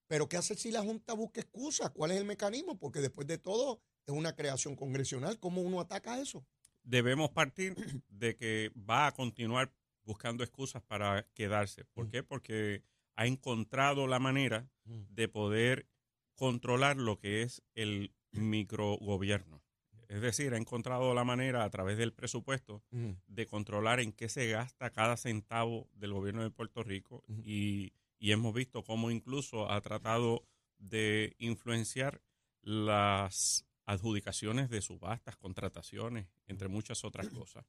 Pero 0.08 0.28
¿qué 0.28 0.36
hacer 0.38 0.58
si 0.58 0.72
la 0.72 0.82
Junta 0.82 1.14
busca 1.14 1.40
excusas? 1.40 1.92
¿Cuál 1.92 2.12
es 2.12 2.18
el 2.18 2.26
mecanismo? 2.26 2.78
Porque 2.78 3.00
después 3.00 3.28
de 3.28 3.38
todo 3.38 3.82
es 4.06 4.14
una 4.14 4.36
creación 4.36 4.76
congresional. 4.76 5.40
¿Cómo 5.40 5.62
uno 5.62 5.80
ataca 5.80 6.20
eso? 6.20 6.46
debemos 6.84 7.30
partir 7.32 7.76
de 8.08 8.38
que 8.38 8.72
va 8.78 9.08
a 9.08 9.12
continuar 9.14 9.74
buscando 10.06 10.42
excusas 10.46 10.82
para 10.82 11.28
quedarse. 11.34 11.84
¿Por 11.84 12.06
Mm. 12.08 12.12
qué? 12.12 12.24
Porque 12.24 12.82
ha 13.18 13.28
encontrado 13.28 14.08
la 14.08 14.20
manera 14.20 14.70
de 14.86 15.28
poder 15.28 15.90
controlar 16.36 16.96
lo 16.96 17.20
que 17.20 17.42
es 17.42 17.62
el 17.76 18.16
microgobierno. 18.32 19.62
Es 20.08 20.22
decir, 20.22 20.54
ha 20.54 20.58
encontrado 20.58 21.14
la 21.14 21.24
manera 21.24 21.64
a 21.64 21.70
través 21.70 21.98
del 21.98 22.14
presupuesto 22.14 22.82
de 22.92 23.46
controlar 23.46 24.00
en 24.00 24.14
qué 24.14 24.30
se 24.30 24.48
gasta 24.48 24.92
cada 24.92 25.18
centavo 25.18 25.90
del 25.94 26.14
gobierno 26.14 26.44
de 26.44 26.50
Puerto 26.50 26.84
Rico 26.84 27.24
y, 27.44 27.94
y 28.18 28.32
hemos 28.32 28.54
visto 28.54 28.84
cómo 28.84 29.12
incluso 29.12 29.70
ha 29.70 29.82
tratado 29.82 30.46
de 30.78 31.36
influenciar 31.40 32.22
las 32.62 33.66
adjudicaciones 33.86 34.70
de 34.70 34.82
subastas, 34.82 35.38
contrataciones, 35.38 36.28
entre 36.48 36.68
muchas 36.68 37.04
otras 37.06 37.30
cosas. 37.30 37.66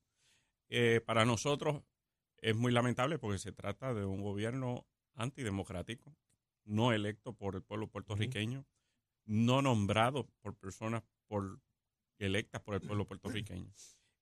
Eh, 0.69 1.01
para 1.05 1.25
nosotros 1.25 1.83
es 2.39 2.57
muy 2.57 2.73
lamentable 2.73 3.19
porque 3.19 3.39
se 3.39 3.53
trata 3.53 3.95
de 3.95 4.05
un 4.05 4.23
gobierno 4.23 4.87
antidemocrático, 5.15 6.15
no 6.65 6.93
electo 6.93 7.33
por 7.33 7.55
el 7.55 7.63
pueblo 7.63 7.89
puertorriqueño, 7.89 8.67
no 9.25 9.63
nombrado 9.63 10.29
por 10.41 10.57
personas 10.57 11.03
por, 11.27 11.61
electas 12.19 12.61
por 12.63 12.75
el 12.75 12.81
pueblo 12.81 13.07
puertorriqueño. 13.07 13.73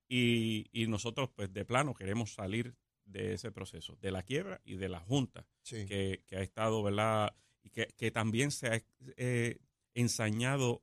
Y, 0.08 0.66
y 0.72 0.86
nosotros, 0.86 1.30
pues, 1.34 1.52
de 1.52 1.64
plano, 1.64 1.94
queremos 1.94 2.32
salir 2.32 2.74
de 3.04 3.34
ese 3.34 3.50
proceso, 3.52 3.96
de 4.00 4.10
la 4.10 4.22
quiebra 4.22 4.60
y 4.64 4.76
de 4.76 4.88
la 4.88 5.00
junta 5.00 5.46
Sí. 5.62 5.86
que, 5.86 6.22
que 6.26 6.36
ha 6.36 6.42
estado, 6.42 6.82
¿verdad? 6.82 7.34
Y 7.62 7.70
que, 7.70 7.88
que 7.96 8.10
también 8.10 8.50
se 8.50 8.68
ha 8.68 8.82
eh, 9.16 9.58
ensañado 9.94 10.82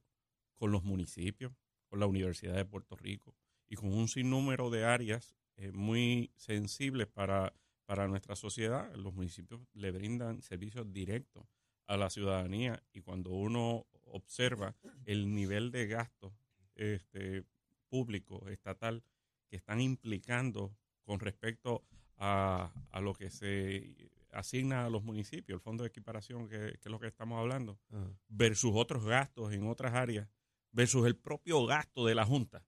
con 0.55 0.71
los 0.71 0.83
municipios, 0.83 1.53
con 1.87 1.99
la 1.99 2.05
Universidad 2.05 2.55
de 2.55 2.65
Puerto 2.65 2.95
Rico 2.95 3.35
y 3.67 3.75
con 3.75 3.93
un 3.93 4.07
sinnúmero 4.07 4.69
de 4.69 4.85
áreas 4.85 5.35
eh, 5.57 5.71
muy 5.71 6.31
sensibles 6.35 7.07
para, 7.07 7.53
para 7.85 8.07
nuestra 8.07 8.35
sociedad. 8.35 8.93
Los 8.95 9.13
municipios 9.13 9.61
le 9.73 9.91
brindan 9.91 10.41
servicios 10.41 10.91
directos 10.91 11.45
a 11.87 11.97
la 11.97 12.09
ciudadanía 12.09 12.81
y 12.93 13.01
cuando 13.01 13.31
uno 13.31 13.85
observa 14.05 14.75
el 15.05 15.33
nivel 15.33 15.71
de 15.71 15.87
gasto 15.87 16.33
este, 16.75 17.43
público, 17.87 18.47
estatal, 18.49 19.03
que 19.47 19.57
están 19.57 19.81
implicando 19.81 20.75
con 21.03 21.19
respecto 21.19 21.83
a, 22.17 22.71
a, 22.91 23.01
lo 23.01 23.13
que 23.13 23.29
se 23.29 24.09
asigna 24.33 24.85
a 24.85 24.89
los 24.89 25.03
municipios, 25.03 25.57
el 25.57 25.61
fondo 25.61 25.83
de 25.83 25.89
equiparación, 25.89 26.47
que, 26.47 26.69
es 26.69 26.85
lo 26.85 26.99
que 26.99 27.07
estamos 27.07 27.39
hablando, 27.39 27.79
versus 28.27 28.71
otros 28.73 29.05
gastos 29.05 29.53
en 29.53 29.67
otras 29.67 29.93
áreas, 29.93 30.27
versus 30.71 31.05
el 31.05 31.15
propio 31.15 31.65
gasto 31.65 32.05
de 32.05 32.15
la 32.15 32.25
Junta. 32.25 32.65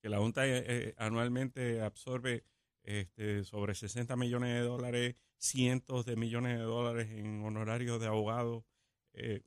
Que 0.00 0.08
la 0.08 0.18
Junta 0.18 0.46
eh, 0.46 0.64
eh, 0.66 0.94
anualmente 0.98 1.80
absorbe 1.80 2.44
este, 2.82 3.42
sobre 3.44 3.74
60 3.74 4.14
millones 4.16 4.54
de 4.54 4.60
dólares, 4.60 5.16
cientos 5.38 6.06
de 6.06 6.16
millones 6.16 6.58
de 6.58 6.64
dólares 6.64 7.08
en 7.10 7.42
honorarios 7.42 8.00
de 8.00 8.06
abogados. 8.06 8.64
Eh, 9.14 9.42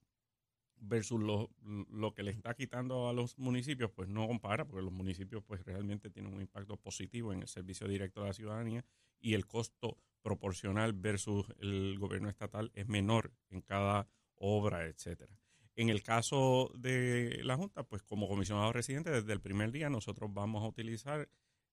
versus 0.82 1.22
lo, 1.22 1.50
lo, 1.90 2.14
que 2.14 2.24
le 2.24 2.32
está 2.32 2.54
quitando 2.54 3.10
a 3.10 3.14
los 3.14 3.38
municipios, 3.38 3.92
pues 3.92 4.10
no 4.10 4.28
compara, 4.28 4.66
porque 4.66 4.84
los 4.84 4.94
municipios 4.94 5.44
pues 5.44 5.64
realmente 5.66 6.10
tienen 6.10 6.34
un 6.34 6.42
impacto 6.42 6.78
positivo 6.78 7.34
en 7.34 7.42
el 7.42 7.48
servicio 7.48 7.88
directo 7.88 8.22
a 8.22 8.28
la 8.28 8.34
ciudadanía 8.34 8.86
y 9.20 9.34
el 9.34 9.46
costo 9.46 9.98
proporcional 10.22 10.94
versus 10.94 11.46
el 11.60 11.98
gobierno 12.00 12.30
estatal 12.30 12.72
es 12.74 12.88
menor 12.88 13.34
en 13.50 13.62
cada 13.62 14.08
obra, 14.36 14.88
etcétera. 14.88 15.38
En 15.76 15.90
el 15.90 16.04
caso 16.04 16.72
de 16.78 17.42
la 17.44 17.56
Junta, 17.56 17.84
pues 17.84 18.04
como 18.04 18.28
comisionado 18.28 18.74
residente, 18.74 19.12
desde 19.12 19.32
el 19.32 19.40
primer 19.40 19.72
día 19.72 19.90
nosotros 19.90 20.34
vamos 20.34 20.64
a 20.64 20.68
utilizar 20.68 21.30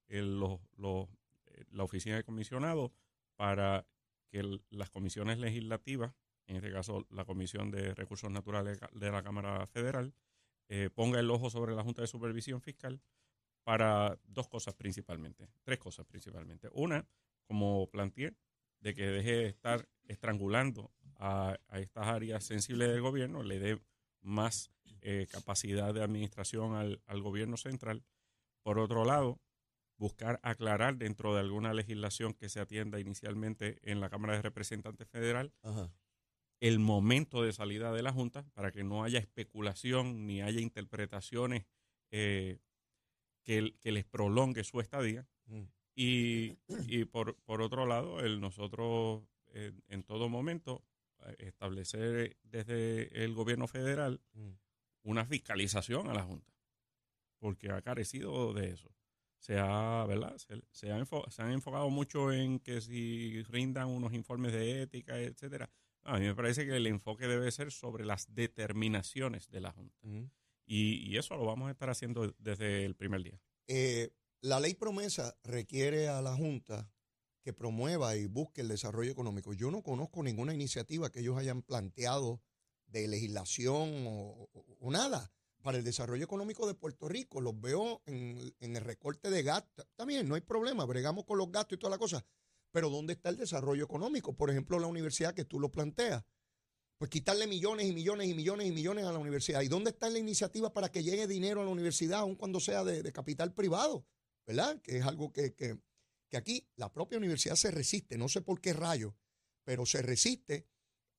el, 0.09 0.41
eh, 0.43 1.65
la 1.71 1.83
oficina 1.83 2.17
de 2.17 2.25
comisionado 2.25 2.93
para 3.35 3.87
que 4.29 4.61
las 4.71 4.91
comisiones 4.91 5.39
legislativas 5.39 6.15
en 6.47 6.57
este 6.57 6.73
caso 6.73 7.07
la 7.11 7.25
Comisión 7.25 7.71
de 7.71 7.95
Recursos 7.95 8.31
Naturales 8.31 8.79
de 8.93 9.11
la 9.11 9.23
Cámara 9.23 9.67
Federal, 9.67 10.15
eh, 10.69 10.91
ponga 10.93 11.21
el 11.21 11.31
ojo 11.31 11.51
sobre 11.51 11.75
la 11.75 11.83
Junta 11.83 12.03
de 12.03 12.09
Supervisión 12.09 12.61
Fiscal 12.61 13.01
para 13.63 14.19
dos 14.25 14.49
cosas 14.49 14.75
principalmente, 14.75 15.49
tres 15.63 15.79
cosas 15.79 16.07
principalmente. 16.07 16.69
Una, 16.73 17.07
como 17.47 17.89
planteé, 17.91 18.35
de 18.81 18.95
que 18.95 19.07
deje 19.07 19.33
de 19.33 19.47
estar 19.47 19.89
estrangulando 20.05 20.93
a, 21.17 21.59
estas 21.73 22.07
áreas 22.07 22.45
sensibles 22.45 22.89
del 22.89 23.01
gobierno, 23.01 23.43
le 23.43 23.59
dé 23.59 23.81
más 24.21 24.71
eh, 25.01 25.27
capacidad 25.31 25.95
de 25.95 26.03
administración 26.03 26.75
al, 26.75 27.23
gobierno 27.23 27.57
central. 27.57 28.05
Por 28.63 28.79
otro 28.79 29.05
lado, 29.05 29.41
buscar 29.97 30.39
aclarar 30.43 30.97
dentro 30.97 31.35
de 31.35 31.41
alguna 31.41 31.73
legislación 31.73 32.35
que 32.35 32.49
se 32.49 32.61
atienda 32.61 33.01
inicialmente 33.01 33.79
en 33.83 34.01
la 34.01 34.11
Cámara 34.11 34.35
de 34.35 34.43
Representantes 34.43 35.09
Federal 35.09 35.53
el 36.61 36.79
momento 36.79 37.43
de 37.43 37.53
salida 37.53 37.93
de 37.93 38.03
la 38.03 38.13
Junta 38.13 38.45
para 38.55 38.71
que 38.71 38.85
no 38.85 39.05
haya 39.05 39.19
especulación 39.19 40.27
ni 40.27 40.43
haya 40.43 40.61
interpretaciones 40.61 41.67
eh, 42.11 42.59
que, 43.43 43.73
les 43.85 44.05
prolongue 44.05 44.65
su 44.65 44.81
estadía. 44.81 45.27
Mm. 45.47 45.63
Y, 45.99 46.55
por, 47.07 47.37
por, 47.37 47.63
otro 47.63 47.87
lado, 47.87 48.21
el 48.21 48.41
nosotros 48.41 49.23
eh, 49.55 49.73
en 49.89 50.03
todo 50.03 50.29
momento 50.29 50.85
eh, 51.25 51.37
establecer 51.39 52.37
desde 52.43 53.25
el 53.25 53.33
gobierno 53.35 53.67
federal 53.67 54.21
mm. 54.35 54.51
una 55.05 55.25
fiscalización 55.25 56.09
a 56.09 56.15
la 56.15 56.25
Junta, 56.25 56.53
porque 57.39 57.71
ha 57.71 57.81
carecido 57.83 58.53
de 58.53 58.71
eso. 58.71 58.95
Se, 59.39 59.59
ha, 59.59 60.05
¿verdad? 60.07 60.37
Se, 60.39 60.61
se, 60.71 60.89
se 61.29 61.43
han 61.43 61.53
enfocado 61.53 61.89
mucho 61.89 62.33
en 62.33 62.59
que 62.59 62.81
si 62.81 63.43
rindan 63.45 63.89
unos 63.89 64.13
informes 64.13 64.53
de 64.53 64.83
ética, 64.83 65.19
etcétera, 65.19 65.71
a 66.07 66.19
mí 66.19 66.27
me 66.27 66.35
parece 66.35 66.65
que 66.65 66.77
el 66.77 66.87
enfoque 66.87 67.27
debe 67.27 67.51
ser 67.51 67.73
sobre 67.73 68.05
las 68.05 68.35
determinaciones 68.35 69.51
de 69.51 69.61
la 69.61 69.73
Junta. 69.73 69.99
y, 70.67 71.17
eso 71.17 71.37
lo 71.37 71.45
vamos 71.45 71.69
a 71.69 71.73
estar 71.73 71.91
haciendo 71.91 72.35
desde 72.39 72.85
el 72.85 72.95
primer 72.95 73.23
día. 73.23 73.41
Eh, 73.69 74.11
la 74.41 74.61
ley 74.61 74.75
promesa 74.75 75.37
requiere 75.43 76.09
a 76.09 76.23
la 76.23 76.35
Junta 76.35 76.91
que 77.43 77.53
promueva 77.53 78.17
y 78.17 78.27
busque 78.27 78.61
el 78.61 78.69
desarrollo 78.69 79.11
económico. 79.11 79.53
Yo 79.53 79.71
no 79.71 79.83
conozco 79.83 80.23
ninguna 80.23 80.55
iniciativa 80.55 81.11
que 81.11 81.21
ellos 81.21 81.39
hayan 81.39 81.63
planteado 81.63 82.43
de 82.87 83.09
legislación 83.09 84.05
o, 84.07 84.49
nada 84.91 85.33
para 85.63 85.79
el 85.79 85.85
desarrollo 85.85 86.25
económico 86.25 86.67
de 86.67 86.75
Puerto 86.75 87.09
Rico. 87.09 87.41
Los 87.41 87.61
veo 87.61 88.03
en, 88.07 88.55
en 88.61 88.77
el 88.77 88.85
recorte 88.85 89.31
de 89.31 89.43
gastos. 89.43 89.87
También 89.97 90.29
no 90.29 90.35
hay 90.35 90.41
problema, 90.41 90.85
bregamos 90.85 91.25
con 91.25 91.39
los 91.39 91.51
gastos 91.51 91.77
y 91.77 91.81
toda 91.81 91.91
la 91.91 91.99
cosa. 91.99 92.25
Pero 92.77 92.91
¿dónde 92.91 93.15
está 93.15 93.31
el 93.31 93.39
desarrollo 93.39 93.85
económico? 93.85 94.37
Por 94.37 94.51
ejemplo, 94.51 94.79
la 94.79 94.87
universidad 94.87 95.33
que 95.33 95.47
tú 95.47 95.59
lo 95.59 95.73
planteas. 95.73 96.23
Pues 96.99 97.11
quitarle 97.11 97.47
millones 97.47 97.87
y 97.87 97.95
millones 97.95 98.29
y 98.29 98.35
millones 98.35 98.67
y 98.67 98.71
millones 98.71 99.07
a 99.07 99.13
la 99.13 99.19
universidad. 99.19 99.63
¿Y 99.63 99.69
dónde 99.69 99.93
está 99.93 100.11
la 100.11 100.19
iniciativa 100.19 100.75
para 100.75 100.93
que 100.93 101.03
llegue 101.03 101.27
dinero 101.27 101.63
a 101.63 101.65
la 101.65 101.71
universidad, 101.71 102.19
aun 102.19 102.35
cuando 102.37 102.61
sea 102.61 102.85
de, 102.85 103.11
capital 103.15 103.55
privado? 103.55 104.07
¿Verdad? 104.47 104.79
Que 104.83 104.99
es 104.99 105.07
algo 105.07 105.33
que, 105.33 105.55
que, 105.55 105.79
que 106.29 106.37
aquí 106.37 106.69
la 106.77 106.93
propia 106.93 107.17
universidad 107.17 107.57
se 107.57 107.71
resiste, 107.71 108.19
no 108.19 108.29
sé 108.29 108.43
por 108.43 108.61
qué 108.61 108.75
rayo, 108.75 109.17
pero 109.65 109.87
se 109.87 110.03
resiste 110.03 110.69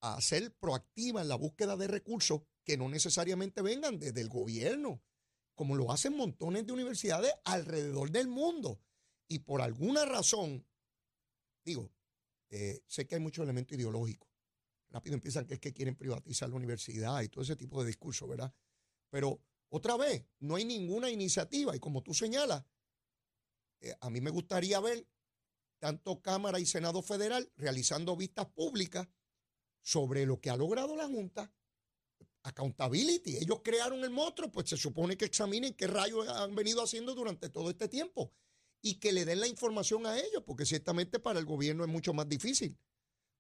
a 0.02 0.22
ser 0.22 0.54
proactiva 0.58 1.24
en 1.24 1.28
la 1.28 1.38
búsqueda 1.38 1.76
de 1.76 1.88
recursos 1.88 2.44
que 2.64 2.78
no 2.78 2.88
necesariamente 2.88 3.64
vengan 3.64 3.98
desde 3.98 4.22
el 4.22 4.30
gobierno, 4.30 5.02
como 5.56 5.76
lo 5.76 5.92
hacen 5.92 6.16
montones 6.16 6.68
de 6.68 6.74
universidades 6.74 7.34
alrededor 7.46 8.12
del 8.12 8.28
mundo. 8.28 8.80
Y 9.28 9.40
por 9.40 9.64
alguna 9.64 10.06
razón, 10.06 10.64
Digo, 11.68 11.92
eh, 12.50 12.82
sé 12.88 13.06
que 13.06 13.16
hay 13.16 13.22
muchos 13.22 13.44
elementos 13.44 13.78
ideológicos. 13.78 14.30
Rápido 14.90 15.16
empiezan 15.16 15.46
que 15.46 15.56
es 15.56 15.60
que 15.60 15.74
quieren 15.74 15.98
privatizar 15.98 16.48
la 16.48 16.56
universidad 16.56 17.22
y 17.22 17.28
todo 17.28 17.44
ese 17.44 17.58
tipo 17.58 17.82
de 17.82 17.88
discurso, 17.88 18.26
¿verdad? 18.26 18.54
Pero 19.10 19.42
otra 19.68 19.98
vez, 19.98 20.26
no 20.40 20.56
hay 20.56 20.64
ninguna 20.64 21.10
iniciativa 21.10 21.76
y 21.76 21.80
como 21.82 22.04
tú 22.04 22.14
señalas, 22.14 22.64
eh, 23.82 23.94
a 24.00 24.10
mí 24.10 24.22
me 24.22 24.30
gustaría 24.30 24.80
ver 24.80 25.06
tanto 25.78 26.22
Cámara 26.22 26.58
y 26.62 26.66
Senado 26.66 27.02
Federal 27.02 27.52
realizando 27.58 28.16
vistas 28.16 28.46
públicas 28.46 29.10
sobre 29.82 30.26
lo 30.26 30.40
que 30.40 30.50
ha 30.50 30.56
logrado 30.56 30.96
la 30.96 31.08
Junta. 31.08 31.52
Accountability. 32.44 33.40
Ellos 33.40 33.60
crearon 33.62 34.06
el 34.06 34.10
monstruo, 34.10 34.50
pues 34.50 34.70
se 34.70 34.78
supone 34.78 35.18
que 35.18 35.26
examinen 35.26 35.74
qué 35.74 35.88
rayos 35.88 36.30
han 36.30 36.56
venido 36.56 36.82
haciendo 36.82 37.14
durante 37.14 37.50
todo 37.50 37.70
este 37.70 37.90
tiempo 37.90 38.32
y 38.82 39.00
que 39.00 39.12
le 39.12 39.26
den 39.26 39.40
la 39.40 39.48
información 39.48 40.06
a 40.06 40.18
ellos, 40.18 40.44
porque 40.46 40.66
ciertamente 40.66 41.20
para 41.20 41.40
el 41.40 41.46
gobierno 41.46 41.84
es 41.84 41.90
mucho 41.90 42.14
más 42.14 42.28
difícil. 42.28 42.78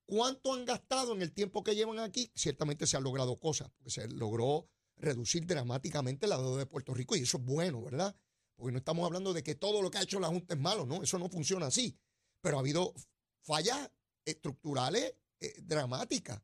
¿Cuánto 0.06 0.54
han 0.54 0.66
gastado 0.66 1.14
en 1.14 1.22
el 1.22 1.34
tiempo 1.34 1.64
que 1.64 1.76
llevan 1.76 2.00
aquí? 2.00 2.32
Ciertamente 2.34 2.88
se 2.88 2.98
han 2.98 3.04
logrado 3.04 3.40
cosas, 3.40 3.70
porque 3.72 3.92
se 3.92 4.08
logró 4.08 4.70
reducir 4.96 5.46
dramáticamente 5.46 6.28
la 6.28 6.38
deuda 6.38 6.60
de 6.60 6.66
Puerto 6.66 6.94
Rico 6.94 7.16
y 7.16 7.22
eso 7.22 7.38
es 7.38 7.44
bueno, 7.44 7.82
¿verdad? 7.84 8.16
Porque 8.56 8.72
no 8.72 8.80
estamos 8.80 9.06
hablando 9.06 9.34
de 9.34 9.44
que 9.44 9.56
todo 9.56 9.82
lo 9.82 9.92
que 9.92 10.00
ha 10.00 10.04
hecho 10.04 10.20
la 10.20 10.30
Junta 10.30 10.56
es 10.56 10.60
malo, 10.60 10.86
no, 10.86 11.04
eso 11.04 11.20
no 11.20 11.30
funciona 11.30 11.68
así. 11.68 11.98
Pero 12.42 12.58
ha 12.58 12.62
habido 12.62 12.94
fallas 13.42 13.92
estructurales 14.26 15.14
eh, 15.40 15.54
dramáticas. 15.62 16.42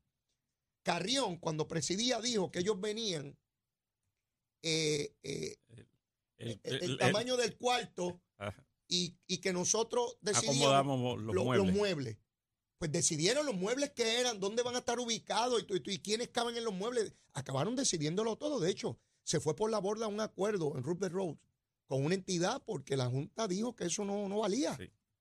Carrión, 0.83 1.37
cuando 1.37 1.67
presidía, 1.67 2.21
dijo 2.21 2.51
que 2.51 2.59
ellos 2.59 2.79
venían 2.79 3.37
eh, 4.61 5.15
eh, 5.23 5.57
el, 6.37 6.97
tamaño 6.97 7.37
del 7.37 7.57
cuarto 7.57 8.21
y, 9.27 9.37
que 9.39 9.53
nosotros 9.53 10.17
decidíamos 10.21 11.21
los, 11.21 11.73
muebles. 11.73 12.17
Pues 12.77 12.91
decidieron 12.91 13.45
los 13.45 13.55
muebles 13.55 13.91
que 13.91 14.19
eran, 14.19 14.39
dónde 14.39 14.61
van 14.61 14.75
a 14.75 14.79
estar 14.79 14.99
ubicados 14.99 15.65
y, 15.67 15.91
y, 15.91 15.99
quiénes 15.99 16.29
caben 16.29 16.55
en 16.57 16.63
los 16.63 16.73
muebles. 16.73 17.13
Acabaron 17.33 17.75
decidiéndolo 17.75 18.35
todo. 18.35 18.59
De 18.59 18.69
hecho, 18.69 18.99
se 19.23 19.39
fue 19.39 19.55
por 19.55 19.71
la 19.71 19.79
borda 19.79 20.07
un 20.07 20.19
acuerdo 20.19 20.77
en 20.77 20.83
Rupert 20.83 21.13
Road 21.13 21.37
con 21.85 22.05
una 22.05 22.15
entidad 22.15 22.61
porque 22.65 22.95
la 22.95 23.07
Junta 23.07 23.47
dijo 23.47 23.75
que 23.75 23.85
eso 23.85 24.05
no, 24.05 24.37
valía. 24.37 24.77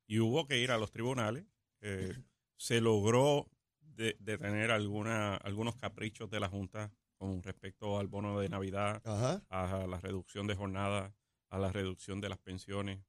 Y 0.07 0.19
hubo 0.19 0.47
que 0.47 0.59
ir 0.59 0.71
a 0.71 0.79
los 0.79 0.91
tribunales. 0.91 1.45
Eh, 1.81 2.15
se 2.57 2.81
logró 2.81 3.49
detener 3.81 4.71
alguna, 4.71 5.37
algunos 5.37 5.77
caprichos 5.77 6.31
de 6.31 6.41
la 6.41 6.49
Junta 6.49 6.93
con 7.17 7.43
respecto 7.43 7.99
al 7.99 8.09
bono 8.09 8.39
de 8.41 8.49
Navidad, 8.49 9.01
a 9.05 9.87
la 9.87 10.01
reducción 10.01 10.47
de 10.47 10.57
jornada, 10.57 11.15
a 11.49 11.59
la 11.59 11.71
reducción 11.71 12.21
de 12.21 12.29
las 12.29 12.39
pensiones, 12.39 13.01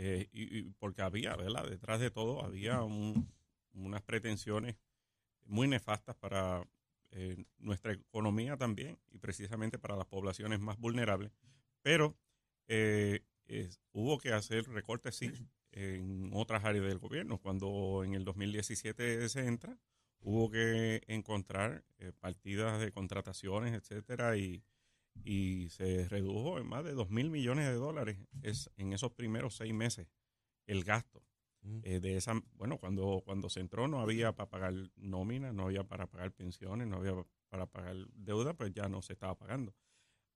eh, 0.00 0.28
y, 0.32 0.62
porque 0.78 1.02
había, 1.02 1.34
¿verdad? 1.34 1.68
Detrás 1.68 1.98
de 1.98 2.12
todo 2.12 2.44
había 2.44 2.82
unas 2.82 4.02
pretensiones 4.02 4.76
muy 5.44 5.66
nefastas 5.66 6.14
para 6.14 6.64
eh, 7.10 7.44
nuestra 7.58 7.92
economía 7.94 8.56
también 8.56 8.96
y 9.10 9.18
precisamente 9.18 9.76
para 9.76 9.96
las 9.96 10.06
poblaciones 10.06 10.60
más 10.60 10.78
vulnerables. 10.78 11.32
Pero 11.82 12.16
eh, 12.68 13.24
hubo 13.90 14.18
que 14.18 14.32
hacer 14.32 14.68
recortes, 14.68 15.16
sí, 15.16 15.32
en 15.72 16.30
otras 16.32 16.64
áreas 16.64 16.84
del 16.84 16.98
gobierno. 16.98 17.38
Cuando 17.38 18.04
en 18.04 18.14
el 18.14 18.24
2017 18.24 19.28
se 19.28 19.46
entra, 19.46 19.76
hubo 20.20 20.48
que 20.48 21.02
encontrar 21.08 21.84
partidas 22.20 22.80
de 22.80 22.92
contrataciones, 22.92 23.74
etcétera, 23.74 24.36
y, 24.36 24.62
y 25.24 25.68
se 25.70 26.08
redujo 26.08 26.58
en 26.58 26.66
más 26.66 26.84
de 26.84 26.92
2 26.92 27.10
mil 27.10 27.30
millones 27.30 27.66
de 27.66 27.74
dólares 27.74 28.18
es, 28.42 28.70
en 28.76 28.92
esos 28.92 29.12
primeros 29.12 29.56
seis 29.56 29.74
meses 29.74 30.08
el 30.66 30.84
gasto. 30.84 31.22
Mm. 31.62 31.80
Eh, 31.82 32.00
de 32.00 32.16
esa, 32.16 32.40
bueno, 32.54 32.78
cuando, 32.78 33.22
cuando 33.24 33.48
se 33.48 33.60
entró 33.60 33.88
no 33.88 34.00
había 34.00 34.32
para 34.32 34.48
pagar 34.48 34.74
nóminas, 34.96 35.52
no 35.54 35.64
había 35.64 35.84
para 35.84 36.06
pagar 36.06 36.32
pensiones, 36.32 36.86
no 36.86 36.96
había 36.96 37.14
para 37.48 37.66
pagar 37.66 37.96
deuda, 38.14 38.54
pues 38.54 38.72
ya 38.72 38.88
no 38.88 39.02
se 39.02 39.14
estaba 39.14 39.36
pagando. 39.36 39.74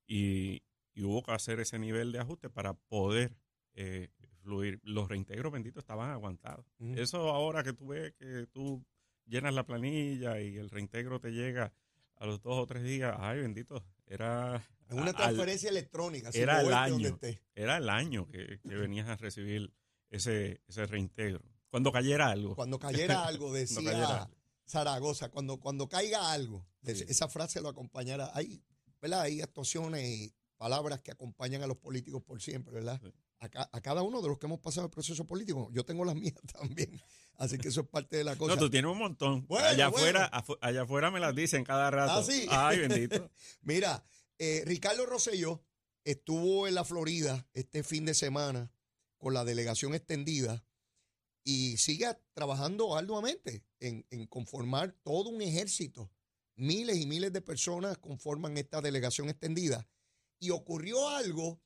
Y, 0.05 0.63
y 0.93 1.03
hubo 1.03 1.23
que 1.23 1.31
hacer 1.31 1.59
ese 1.59 1.79
nivel 1.79 2.11
de 2.11 2.19
ajuste 2.19 2.49
para 2.49 2.73
poder 2.73 3.37
eh, 3.75 4.09
fluir. 4.41 4.79
Los 4.83 5.07
reintegros 5.07 5.51
benditos 5.51 5.83
estaban 5.83 6.11
aguantados. 6.11 6.65
Mm. 6.77 6.97
Eso 6.97 7.29
ahora 7.29 7.63
que 7.63 7.73
tú 7.73 7.87
ves 7.87 8.13
que 8.13 8.47
tú 8.51 8.85
llenas 9.25 9.53
la 9.53 9.65
planilla 9.65 10.41
y 10.41 10.57
el 10.57 10.69
reintegro 10.69 11.19
te 11.19 11.31
llega 11.31 11.73
a 12.15 12.25
los 12.25 12.41
dos 12.41 12.57
o 12.57 12.65
tres 12.67 12.83
días, 12.83 13.15
ay 13.19 13.41
bendito, 13.41 13.83
era... 14.07 14.57
Es 14.87 14.93
una 14.93 15.07
al- 15.11 15.15
transferencia 15.15 15.69
electrónica. 15.69 16.29
era 16.33 16.61
el 16.61 16.69
donde 16.89 17.07
año. 17.07 17.19
era 17.55 17.77
el 17.77 17.89
año 17.89 18.27
que, 18.27 18.59
que 18.61 18.75
venías 18.75 19.07
a 19.07 19.15
recibir 19.15 19.73
ese, 20.09 20.61
ese 20.67 20.85
reintegro. 20.85 21.41
Cuando 21.69 21.91
cayera 21.91 22.27
algo. 22.29 22.55
Cuando 22.55 22.77
cayera 22.79 23.23
algo, 23.27 23.45
Cuando 23.45 23.57
decía 23.59 23.91
cayera 23.91 24.23
algo. 24.23 24.35
Zaragoza, 24.67 25.29
cuando, 25.29 25.59
cuando 25.59 25.87
caiga 25.89 26.31
algo, 26.31 26.65
Sí. 26.83 27.05
esa 27.07 27.27
frase 27.29 27.61
lo 27.61 27.69
acompañará. 27.69 28.29
Hay, 28.33 28.61
¿verdad? 29.01 29.21
Hay 29.21 29.41
actuaciones 29.41 30.03
y 30.05 30.33
palabras 30.57 31.01
que 31.01 31.11
acompañan 31.11 31.63
a 31.63 31.67
los 31.67 31.77
políticos 31.77 32.21
por 32.23 32.41
siempre, 32.41 32.73
¿verdad? 32.73 32.99
Sí. 33.01 33.11
A, 33.43 33.49
ca- 33.49 33.69
a 33.73 33.81
cada 33.81 34.03
uno 34.03 34.21
de 34.21 34.29
los 34.29 34.37
que 34.39 34.45
hemos 34.45 34.61
pasado 34.61 34.85
el 34.85 34.91
proceso 34.91 35.25
político. 35.27 35.69
Yo 35.73 35.83
tengo 35.83 36.05
las 36.05 36.15
mías 36.23 36.33
también. 36.57 37.01
Así 37.35 37.57
que 37.57 37.67
eso 37.67 37.81
es 37.81 37.87
parte 37.87 38.15
de 38.17 38.23
la 38.23 38.37
cosa. 38.37 38.55
No, 38.55 38.59
tú 38.61 38.69
tienes 38.69 38.89
un 38.89 38.97
montón. 38.97 39.45
Bueno, 39.47 39.67
allá, 39.67 39.89
bueno. 39.89 40.19
afuera, 40.21 40.31
afu- 40.31 40.57
allá 40.61 40.81
afuera 40.83 41.11
me 41.11 41.19
las 41.19 41.35
dicen 41.35 41.63
cada 41.65 41.91
rato. 41.91 42.13
¿Ah, 42.13 42.23
sí? 42.23 42.45
Ay, 42.49 42.79
bendito. 42.87 43.29
Mira, 43.61 44.05
eh, 44.39 44.63
Ricardo 44.65 45.05
Rosselló 45.05 45.61
estuvo 46.05 46.67
en 46.69 46.75
la 46.75 46.85
Florida 46.85 47.45
este 47.53 47.83
fin 47.83 48.05
de 48.05 48.13
semana 48.13 48.71
con 49.17 49.33
la 49.33 49.43
delegación 49.43 49.93
extendida 49.93 50.63
y 51.43 51.75
sigue 51.77 52.07
trabajando 52.33 52.95
arduamente 52.95 53.65
en, 53.81 54.05
en 54.09 54.25
conformar 54.27 54.93
todo 55.03 55.29
un 55.29 55.41
ejército. 55.41 56.09
Miles 56.55 56.95
y 56.97 57.07
miles 57.07 57.33
de 57.33 57.41
personas 57.41 57.97
conforman 57.97 58.57
esta 58.57 58.79
delegación 58.79 59.27
extendida. 59.29 59.85
Y 60.39 60.51
ocurrió 60.51 61.09
algo 61.09 61.59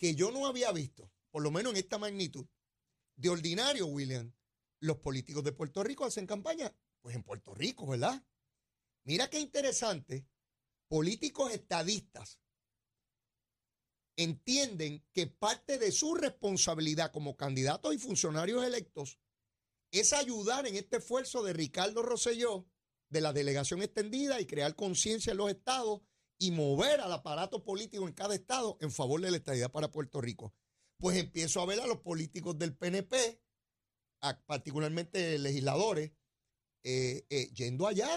que 0.00 0.14
yo 0.14 0.30
no 0.30 0.46
había 0.46 0.72
visto, 0.72 1.12
por 1.30 1.42
lo 1.42 1.50
menos 1.50 1.74
en 1.74 1.78
esta 1.78 1.98
magnitud. 1.98 2.46
De 3.16 3.28
ordinario, 3.28 3.86
William, 3.86 4.32
los 4.80 4.96
políticos 4.96 5.44
de 5.44 5.52
Puerto 5.52 5.84
Rico 5.84 6.06
hacen 6.06 6.26
campaña, 6.26 6.74
pues 7.02 7.14
en 7.14 7.22
Puerto 7.22 7.54
Rico, 7.54 7.86
¿verdad? 7.86 8.24
Mira 9.04 9.28
qué 9.28 9.38
interesante 9.38 10.26
políticos 10.88 11.52
estadistas 11.52 12.40
entienden 14.16 15.04
que 15.12 15.26
parte 15.26 15.78
de 15.78 15.92
su 15.92 16.14
responsabilidad 16.14 17.12
como 17.12 17.36
candidatos 17.36 17.94
y 17.94 17.98
funcionarios 17.98 18.64
electos 18.64 19.20
es 19.92 20.12
ayudar 20.14 20.66
en 20.66 20.76
este 20.76 20.96
esfuerzo 20.96 21.42
de 21.42 21.52
Ricardo 21.52 22.02
Rosselló 22.02 22.66
de 23.10 23.20
la 23.20 23.32
delegación 23.32 23.82
extendida 23.82 24.40
y 24.40 24.46
crear 24.46 24.74
conciencia 24.74 25.32
en 25.32 25.38
los 25.38 25.50
estados 25.50 26.00
y 26.40 26.50
mover 26.52 27.00
al 27.00 27.12
aparato 27.12 27.62
político 27.62 28.08
en 28.08 28.14
cada 28.14 28.34
estado 28.34 28.78
en 28.80 28.90
favor 28.90 29.20
de 29.20 29.30
la 29.30 29.36
estadidad 29.36 29.70
para 29.70 29.90
Puerto 29.90 30.20
Rico. 30.22 30.54
Pues 30.98 31.16
empiezo 31.18 31.60
a 31.60 31.66
ver 31.66 31.80
a 31.80 31.86
los 31.86 31.98
políticos 31.98 32.58
del 32.58 32.74
PNP, 32.74 33.40
a- 34.22 34.40
particularmente 34.46 35.38
legisladores, 35.38 36.12
eh, 36.82 37.26
eh, 37.28 37.50
yendo 37.52 37.86
allá. 37.86 38.08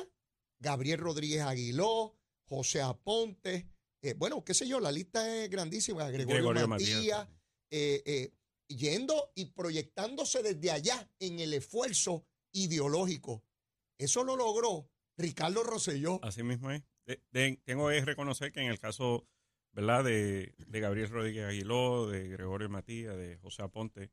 Gabriel 0.59 0.99
Rodríguez 0.99 1.41
Aguiló, 1.41 2.17
José 2.47 2.81
Aponte, 2.81 3.69
eh, 4.01 4.13
bueno, 4.13 4.43
qué 4.45 4.53
sé 4.53 4.65
yo, 4.67 4.79
la 4.79 4.91
lista 4.93 5.43
es 5.43 5.49
grandísima, 5.49 6.09
Gregorio, 6.09 6.35
Gregorio 6.37 6.67
Matías, 6.69 7.27
yendo 8.67 9.31
y 9.35 9.45
proyectándose 9.47 10.41
desde 10.41 10.71
allá 10.71 11.09
en 11.19 11.39
el 11.39 11.53
esfuerzo 11.53 12.25
ideológico. 12.53 13.43
Eso 13.97 14.23
lo 14.23 14.35
logró 14.37 14.89
Ricardo 15.17 15.63
Rosselló. 15.63 16.19
Así 16.23 16.41
mismo 16.43 16.71
es. 16.71 16.83
De- 17.05 17.21
de- 17.31 17.59
tengo 17.63 17.89
que 17.89 18.03
reconocer 18.05 18.51
que 18.51 18.61
en 18.61 18.67
el 18.71 18.79
caso, 18.79 19.27
¿verdad? 19.73 20.03
De, 20.03 20.53
de 20.67 20.79
Gabriel 20.79 21.09
Rodríguez 21.09 21.45
Aguiló, 21.45 22.07
de 22.07 22.27
Gregorio 22.29 22.69
Matías, 22.69 23.15
de 23.17 23.37
José 23.37 23.61
Aponte, 23.63 24.11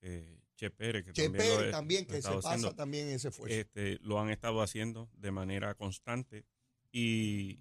eh, 0.00 0.40
Che 0.54 0.70
Pérez, 0.70 1.04
que 1.04 1.12
Che 1.12 1.24
también, 1.24 1.48
lo 1.48 1.54
Pérez 1.56 1.68
he- 1.68 1.72
también, 1.72 2.04
lo 2.08 2.12
he 2.12 2.16
que 2.16 2.22
se 2.22 2.28
pasa 2.28 2.48
haciendo, 2.50 2.74
también 2.74 3.08
ese 3.08 3.28
esfuerzo. 3.28 3.56
este, 3.56 3.98
lo 4.02 4.20
han 4.20 4.30
estado 4.30 4.62
haciendo 4.62 5.08
de 5.14 5.30
manera 5.32 5.74
constante 5.74 6.44
y, 6.92 7.60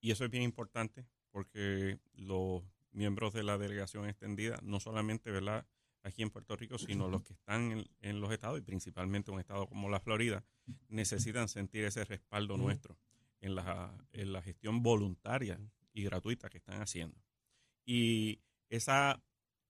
y 0.00 0.10
eso 0.10 0.24
es 0.24 0.30
bien 0.30 0.42
importante 0.42 1.06
porque 1.30 1.98
los 2.14 2.62
miembros 2.92 3.32
de 3.34 3.42
la 3.42 3.58
delegación 3.58 4.08
extendida, 4.08 4.58
no 4.62 4.78
solamente 4.80 5.30
¿verdad? 5.30 5.66
aquí 6.02 6.22
en 6.22 6.30
Puerto 6.30 6.54
Rico, 6.56 6.78
sino 6.78 7.08
los 7.08 7.22
que 7.22 7.32
están 7.32 7.72
en, 7.72 7.84
en 8.02 8.20
los 8.20 8.30
estados 8.32 8.58
y 8.58 8.62
principalmente 8.62 9.30
un 9.30 9.40
estado 9.40 9.66
como 9.66 9.88
la 9.88 10.00
Florida, 10.00 10.44
necesitan 10.88 11.48
sentir 11.48 11.84
ese 11.84 12.04
respaldo 12.04 12.56
nuestro 12.56 12.96
en 13.44 13.54
la, 13.54 13.94
en 14.12 14.32
la 14.32 14.42
gestión 14.42 14.82
voluntaria 14.82 15.58
y 15.92 16.02
gratuita 16.04 16.48
que 16.50 16.58
están 16.58 16.80
haciendo. 16.82 17.20
Y 17.86 18.40
esa, 18.70 19.22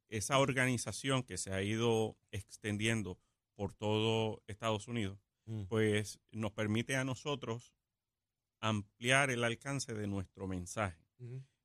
esa 0.08 0.38
organización 0.38 1.22
que 1.22 1.36
se 1.36 1.52
ha 1.52 1.62
ido 1.62 2.16
extendiendo 2.30 3.18
por 3.54 3.72
todo 3.74 4.42
Estados 4.46 4.88
Unidos, 4.88 5.18
Mm. 5.46 5.64
pues 5.64 6.18
nos 6.32 6.52
permite 6.52 6.96
a 6.96 7.04
nosotros 7.04 7.74
ampliar 8.60 9.28
el 9.30 9.44
alcance 9.44 9.92
de 9.92 10.06
nuestro 10.06 10.46
mensaje 10.46 11.04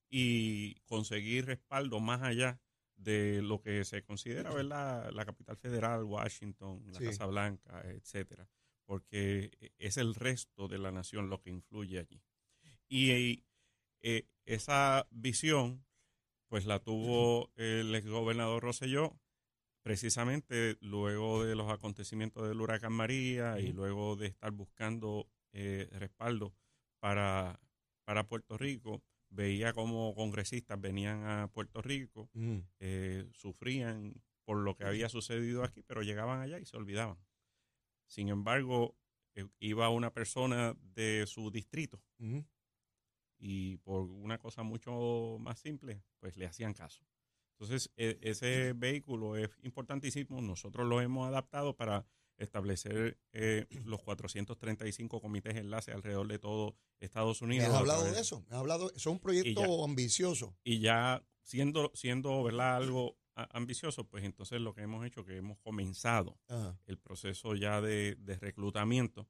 y 0.10 0.76
conseguir 0.82 1.46
respaldo 1.46 2.02
más 2.02 2.22
allá 2.22 2.60
de 2.98 3.42
lo 3.42 3.62
que 3.62 3.86
se 3.86 4.04
considera 4.04 4.54
¿verdad? 4.54 5.12
la 5.14 5.24
capital 5.26 5.56
federal, 5.56 6.04
Washington, 6.04 6.84
la 6.92 7.00
Sí. 7.00 7.06
Casa 7.06 7.26
Blanca, 7.26 7.82
etcétera, 7.86 8.50
porque 8.90 9.52
es 9.78 9.98
el 9.98 10.16
resto 10.16 10.68
de 10.68 10.80
la 10.80 10.92
nación 10.92 11.30
lo 11.30 11.40
que 11.42 11.52
influye 11.52 12.00
allí. 12.00 12.24
Y 12.88 13.44
eh, 14.02 14.26
esa 14.46 15.06
visión, 15.12 15.86
pues 16.48 16.66
la 16.66 16.80
tuvo 16.80 17.52
el 17.56 17.94
exgobernador 17.94 18.64
Rosselló, 18.64 19.16
precisamente 19.84 20.76
luego 20.82 21.46
de 21.46 21.56
los 21.56 21.70
acontecimientos 21.72 22.48
del 22.48 22.60
huracán 22.60 22.94
María 22.94 23.60
y 23.60 23.74
luego 23.74 24.16
de 24.16 24.26
estar 24.26 24.50
buscando 24.54 25.30
eh, 25.54 25.88
respaldo 25.92 26.56
para, 27.00 27.60
para 28.06 28.28
Puerto 28.28 28.58
Rico, 28.58 29.04
veía 29.30 29.72
como 29.72 30.16
congresistas 30.16 30.82
venían 30.82 31.28
a 31.28 31.48
Puerto 31.54 31.84
Rico, 31.84 32.28
Mm. 32.34 32.58
eh, 32.80 33.28
sufrían 33.34 34.16
por 34.46 34.58
lo 34.58 34.76
que 34.76 34.86
había 34.86 35.10
sucedido 35.10 35.64
aquí, 35.64 35.84
pero 35.84 36.02
llegaban 36.02 36.42
allá 36.42 36.58
y 36.58 36.66
se 36.66 36.76
olvidaban. 36.76 37.20
Sin 38.10 38.28
embargo, 38.30 38.98
eh, 39.36 39.46
iba 39.60 39.90
una 39.90 40.12
persona 40.12 40.76
de 40.82 41.26
su 41.28 41.52
distrito 41.52 42.02
y 43.38 43.78
por 43.78 44.02
una 44.04 44.38
cosa 44.40 44.64
mucho 44.64 45.38
más 45.40 45.60
simple, 45.60 46.04
pues 46.20 46.36
le 46.36 46.46
hacían 46.48 46.74
caso. 46.74 47.06
Entonces, 47.54 47.92
e- 47.98 48.18
ese 48.22 48.74
vehículo 48.74 49.38
es 49.38 49.50
importantísimo. 49.64 50.42
Nosotros 50.42 50.88
lo 50.88 51.02
hemos 51.02 51.28
adaptado 51.28 51.76
para 51.76 52.06
establecer 52.38 53.20
eh, 53.32 53.68
los 53.86 54.02
435 54.02 55.22
comités 55.22 55.56
enlace 55.56 55.92
alrededor 55.92 56.28
de 56.28 56.40
todo 56.40 56.76
Estados 57.00 57.42
¿Me 57.42 57.46
Unidos. 57.48 57.68
has 57.70 57.76
a 57.76 57.80
hablado 57.80 58.04
de 58.06 58.20
eso? 58.20 58.42
¿Me 58.50 58.56
has 58.56 58.60
hablado? 58.60 58.88
Eso 58.88 58.98
es 58.98 59.06
un 59.14 59.20
proyecto 59.20 59.84
ambicioso. 59.86 60.58
y 60.64 60.80
ya 60.80 61.24
siendo, 61.44 61.92
siendo 61.94 62.42
¿verdad? 62.44 62.78
algo 62.78 63.18
a- 63.44 63.58
ambicioso, 63.58 64.04
pues 64.06 64.24
entonces 64.24 64.60
lo 64.62 64.74
que 64.74 64.82
hemos 64.82 65.06
hecho 65.06 65.24
que 65.26 65.38
hemos 65.38 65.58
comenzado 65.60 66.40
Ajá. 66.48 66.78
el 66.86 66.98
proceso 66.98 67.56
ya 67.56 67.82
de, 67.82 68.16
de 68.16 68.36
reclutamiento 68.38 69.28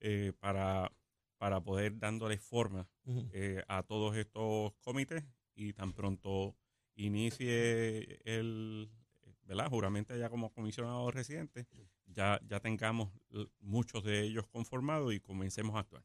eh, 0.00 0.32
para, 0.38 0.92
para 1.38 1.60
poder 1.62 1.98
dándole 1.98 2.38
forma 2.38 2.88
eh, 3.32 3.62
a 3.68 3.82
todos 3.82 4.16
estos 4.16 4.72
comités 4.80 5.24
y 5.54 5.72
tan 5.72 5.92
pronto 5.92 6.56
inicie 6.96 8.20
el 8.24 8.90
¿verdad? 9.42 9.68
juramento 9.68 10.16
ya 10.16 10.28
como 10.30 10.52
comisionado 10.52 11.10
residente, 11.10 11.66
ya, 12.06 12.40
ya 12.46 12.60
tengamos 12.60 13.10
muchos 13.60 14.02
de 14.04 14.22
ellos 14.22 14.46
conformados 14.48 15.12
y 15.14 15.20
comencemos 15.20 15.76
a 15.76 15.80
actuar. 15.80 16.04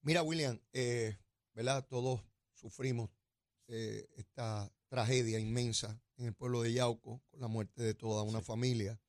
Mira, 0.00 0.22
William, 0.22 0.58
eh, 0.72 1.16
¿verdad? 1.54 1.86
Todos 1.86 2.20
sufrimos 2.54 3.10
eh, 3.68 4.08
esta 4.16 4.72
tragedia 4.96 5.38
inmensa 5.38 5.98
en 6.18 6.26
el 6.26 6.34
pueblo 6.34 6.60
de 6.60 6.74
Yauco, 6.74 7.22
con 7.30 7.40
la 7.40 7.48
muerte 7.48 7.82
de 7.82 7.94
toda 7.94 8.24
una 8.24 8.40
Sí. 8.40 8.44
familia. 8.44 9.00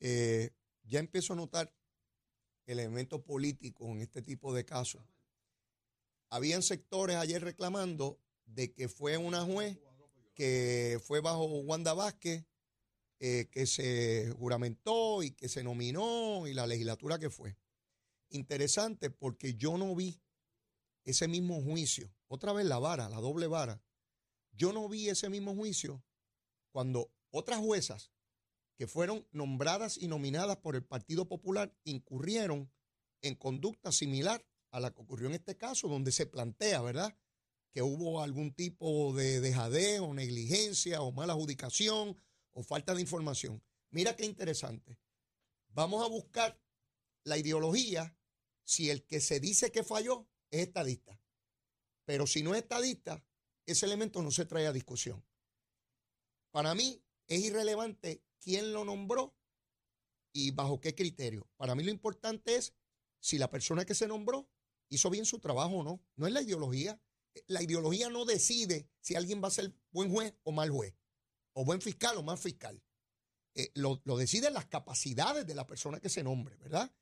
Eh, 0.00 0.50
ya 0.82 0.98
empiezo 0.98 1.34
a 1.34 1.36
notar 1.36 1.72
elementos 2.66 3.20
políticos 3.22 3.86
en 3.90 4.00
este 4.00 4.22
tipo 4.22 4.52
de 4.52 4.64
casos. 4.64 5.00
Habían 6.30 6.64
sectores 6.64 7.14
ayer 7.14 7.40
reclamando 7.44 8.18
de 8.44 8.72
que 8.72 8.88
fue 8.88 9.16
una 9.16 9.44
juez 9.44 9.78
que 10.34 11.00
fue 11.04 11.20
bajo 11.20 11.44
Wanda 11.44 11.94
Vázquez, 11.94 12.44
eh, 13.20 13.46
que 13.52 13.66
se 13.66 14.32
juramentó 14.36 15.22
y 15.22 15.30
que 15.30 15.48
se 15.48 15.62
nominó 15.62 16.48
y 16.48 16.54
la 16.54 16.66
legislatura 16.66 17.20
que 17.20 17.30
fue 17.30 17.56
interesante 18.30 19.10
porque 19.10 19.54
yo 19.54 19.78
no 19.78 19.94
vi 19.94 20.20
ese 21.04 21.28
mismo 21.28 21.62
juicio 21.62 22.12
otra 22.26 22.52
vez 22.52 22.66
la 22.66 22.80
vara, 22.80 23.08
la 23.08 23.20
doble 23.20 23.46
vara. 23.46 23.80
Yo 24.58 24.72
no 24.72 24.88
vi 24.88 25.08
ese 25.08 25.30
mismo 25.30 25.54
juicio 25.54 26.04
cuando 26.72 27.12
otras 27.30 27.60
juezas 27.60 28.10
que 28.76 28.88
fueron 28.88 29.24
nombradas 29.30 29.96
y 29.96 30.08
nominadas 30.08 30.56
por 30.56 30.74
el 30.74 30.84
Partido 30.84 31.28
Popular 31.28 31.72
incurrieron 31.84 32.70
en 33.22 33.36
conducta 33.36 33.92
similar 33.92 34.44
a 34.72 34.80
la 34.80 34.92
que 34.92 35.00
ocurrió 35.00 35.28
en 35.28 35.34
este 35.34 35.56
caso, 35.56 35.86
donde 35.86 36.10
se 36.10 36.26
plantea, 36.26 36.82
¿verdad?, 36.82 37.16
que 37.72 37.82
hubo 37.82 38.20
algún 38.20 38.52
tipo 38.52 39.14
de 39.14 39.40
dejadeo, 39.40 40.12
negligencia 40.12 41.02
o 41.02 41.12
mala 41.12 41.34
adjudicación 41.34 42.20
o 42.52 42.62
falta 42.64 42.94
de 42.94 43.00
información. 43.00 43.62
Mira 43.90 44.16
qué 44.16 44.24
interesante. 44.24 44.98
Vamos 45.68 46.04
a 46.04 46.08
buscar 46.08 46.60
la 47.22 47.38
ideología 47.38 48.16
si 48.64 48.90
el 48.90 49.04
que 49.04 49.20
se 49.20 49.38
dice 49.38 49.70
que 49.70 49.84
falló 49.84 50.28
es 50.50 50.62
estadista. 50.62 51.20
Pero 52.04 52.26
si 52.26 52.42
no 52.42 52.54
es 52.54 52.62
estadista, 52.62 53.24
ese 53.72 53.86
elemento 53.86 54.22
no 54.22 54.30
se 54.30 54.44
trae 54.44 54.66
a 54.66 54.72
discusión. 54.72 55.24
Para 56.50 56.74
mí 56.74 57.02
es 57.26 57.40
irrelevante 57.40 58.24
quién 58.40 58.72
lo 58.72 58.84
nombró 58.84 59.36
y 60.32 60.50
bajo 60.50 60.80
qué 60.80 60.94
criterio. 60.94 61.48
Para 61.56 61.74
mí 61.74 61.82
lo 61.82 61.90
importante 61.90 62.56
es 62.56 62.74
si 63.20 63.38
la 63.38 63.50
persona 63.50 63.84
que 63.84 63.94
se 63.94 64.08
nombró 64.08 64.48
hizo 64.88 65.10
bien 65.10 65.26
su 65.26 65.38
trabajo 65.38 65.76
o 65.76 65.84
no. 65.84 66.02
No 66.16 66.26
es 66.26 66.32
la 66.32 66.42
ideología. 66.42 67.00
La 67.46 67.62
ideología 67.62 68.08
no 68.08 68.24
decide 68.24 68.88
si 69.00 69.14
alguien 69.14 69.42
va 69.42 69.48
a 69.48 69.52
ser 69.52 69.74
buen 69.90 70.10
juez 70.10 70.34
o 70.42 70.52
mal 70.52 70.70
juez, 70.70 70.94
o 71.52 71.64
buen 71.64 71.80
fiscal 71.80 72.16
o 72.16 72.22
mal 72.22 72.38
fiscal. 72.38 72.82
Eh, 73.54 73.70
lo, 73.74 74.00
lo, 74.04 74.16
deciden 74.16 74.54
las 74.54 74.66
capacidades 74.66 75.46
de 75.46 75.54
la 75.54 75.66
persona 75.66 76.00
que 76.00 76.08
se 76.08 76.22
nombre, 76.22 76.56
¿verdad? 76.56 76.92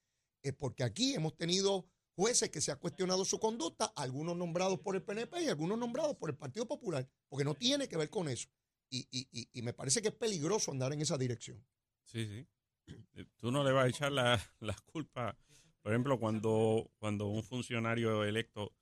Eh, 0.43 0.53
porque 0.53 0.85
aquí 0.85 1.15
hemos 1.15 1.37
tenido 1.37 1.89
jueces 2.17 2.51
que 2.51 2.61
se 2.61 2.73
ha 2.73 2.77
cuestionado 2.77 3.25
su 3.25 3.39
conducta, 3.39 3.93
algunos 3.95 4.37
nombrados 4.37 4.81
por 4.81 4.97
el 4.97 5.03
PNP 5.03 5.43
y 5.43 5.49
algunos 5.49 5.79
nombrados 5.79 6.17
por 6.17 6.31
el 6.31 6.37
Partido 6.37 6.67
Popular, 6.67 7.07
porque 7.29 7.45
no 7.45 7.55
tiene 7.55 7.89
que 7.89 7.97
ver 7.97 8.11
con 8.11 8.29
eso. 8.29 8.49
Y, 8.89 9.07
y, 9.11 9.49
y, 9.53 9.63
me 9.63 9.73
parece 9.73 10.01
que 10.01 10.09
es 10.09 10.15
peligroso 10.15 10.71
andar 10.71 10.93
en 10.93 11.01
esa 11.01 11.19
dirección. 11.19 11.63
Sí, 12.05 12.25
sí. 12.27 12.47
Eh, 13.15 13.27
tú 13.37 13.51
no 13.51 13.65
le 13.65 13.73
vas 13.73 13.85
a 13.85 13.89
echar 13.89 14.13
la, 14.13 14.41
la 14.61 14.77
culpa, 14.87 15.37
por 15.83 15.93
ejemplo, 15.93 16.19
cuando, 16.19 16.91
cuando 16.99 17.27
un 17.27 17.43
funcionario 17.43 18.25
electo, 18.25 18.73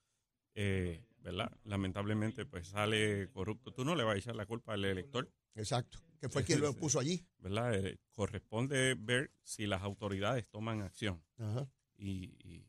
eh, 0.54 1.04
¿verdad? 1.18 1.50
Lamentablemente, 1.64 2.44
pues 2.44 2.68
sale 2.68 3.30
corrupto, 3.30 3.72
tú 3.72 3.84
no 3.84 3.96
le 3.96 4.04
vas 4.04 4.16
a 4.16 4.18
echar 4.18 4.36
la 4.36 4.46
culpa 4.46 4.74
al 4.74 4.84
elector. 4.84 5.32
Exacto, 5.54 5.98
que 6.20 6.28
fue 6.28 6.44
quien 6.44 6.60
lo 6.60 6.74
puso 6.74 7.00
allí. 7.00 7.26
¿Verdad? 7.38 7.74
Eh, 7.74 7.98
corresponde 8.12 8.94
ver 8.94 9.32
si 9.42 9.66
las 9.66 9.82
autoridades 9.82 10.48
toman 10.48 10.82
acción 10.82 11.24
Y, 11.96 12.66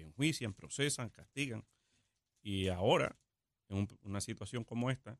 enjuician, 0.00 0.54
procesan, 0.54 1.10
castigan. 1.10 1.64
Y 2.42 2.68
ahora, 2.68 3.16
en 3.68 3.88
una 4.02 4.20
situación 4.20 4.64
como 4.64 4.90
esta, 4.90 5.18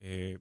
eh, 0.00 0.38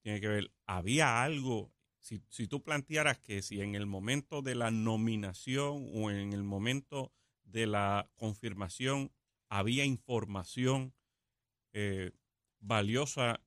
tiene 0.00 0.20
que 0.20 0.28
ver, 0.28 0.52
había 0.66 1.22
algo, 1.22 1.72
si, 1.98 2.22
si 2.28 2.46
tú 2.46 2.62
plantearas 2.62 3.18
que 3.18 3.42
si 3.42 3.60
en 3.60 3.74
el 3.74 3.86
momento 3.86 4.42
de 4.42 4.54
la 4.54 4.70
nominación 4.70 5.90
o 5.94 6.10
en 6.10 6.32
el 6.32 6.44
momento 6.44 7.12
de 7.44 7.66
la 7.66 8.10
confirmación 8.16 9.12
había 9.48 9.84
información 9.84 10.94
eh, 11.72 12.12
valiosa 12.60 13.40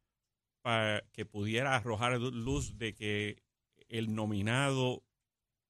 para 0.61 1.01
que 1.11 1.25
pudiera 1.25 1.75
arrojar 1.75 2.19
luz 2.19 2.77
de 2.77 2.93
que 2.93 3.43
el 3.87 4.13
nominado 4.13 5.03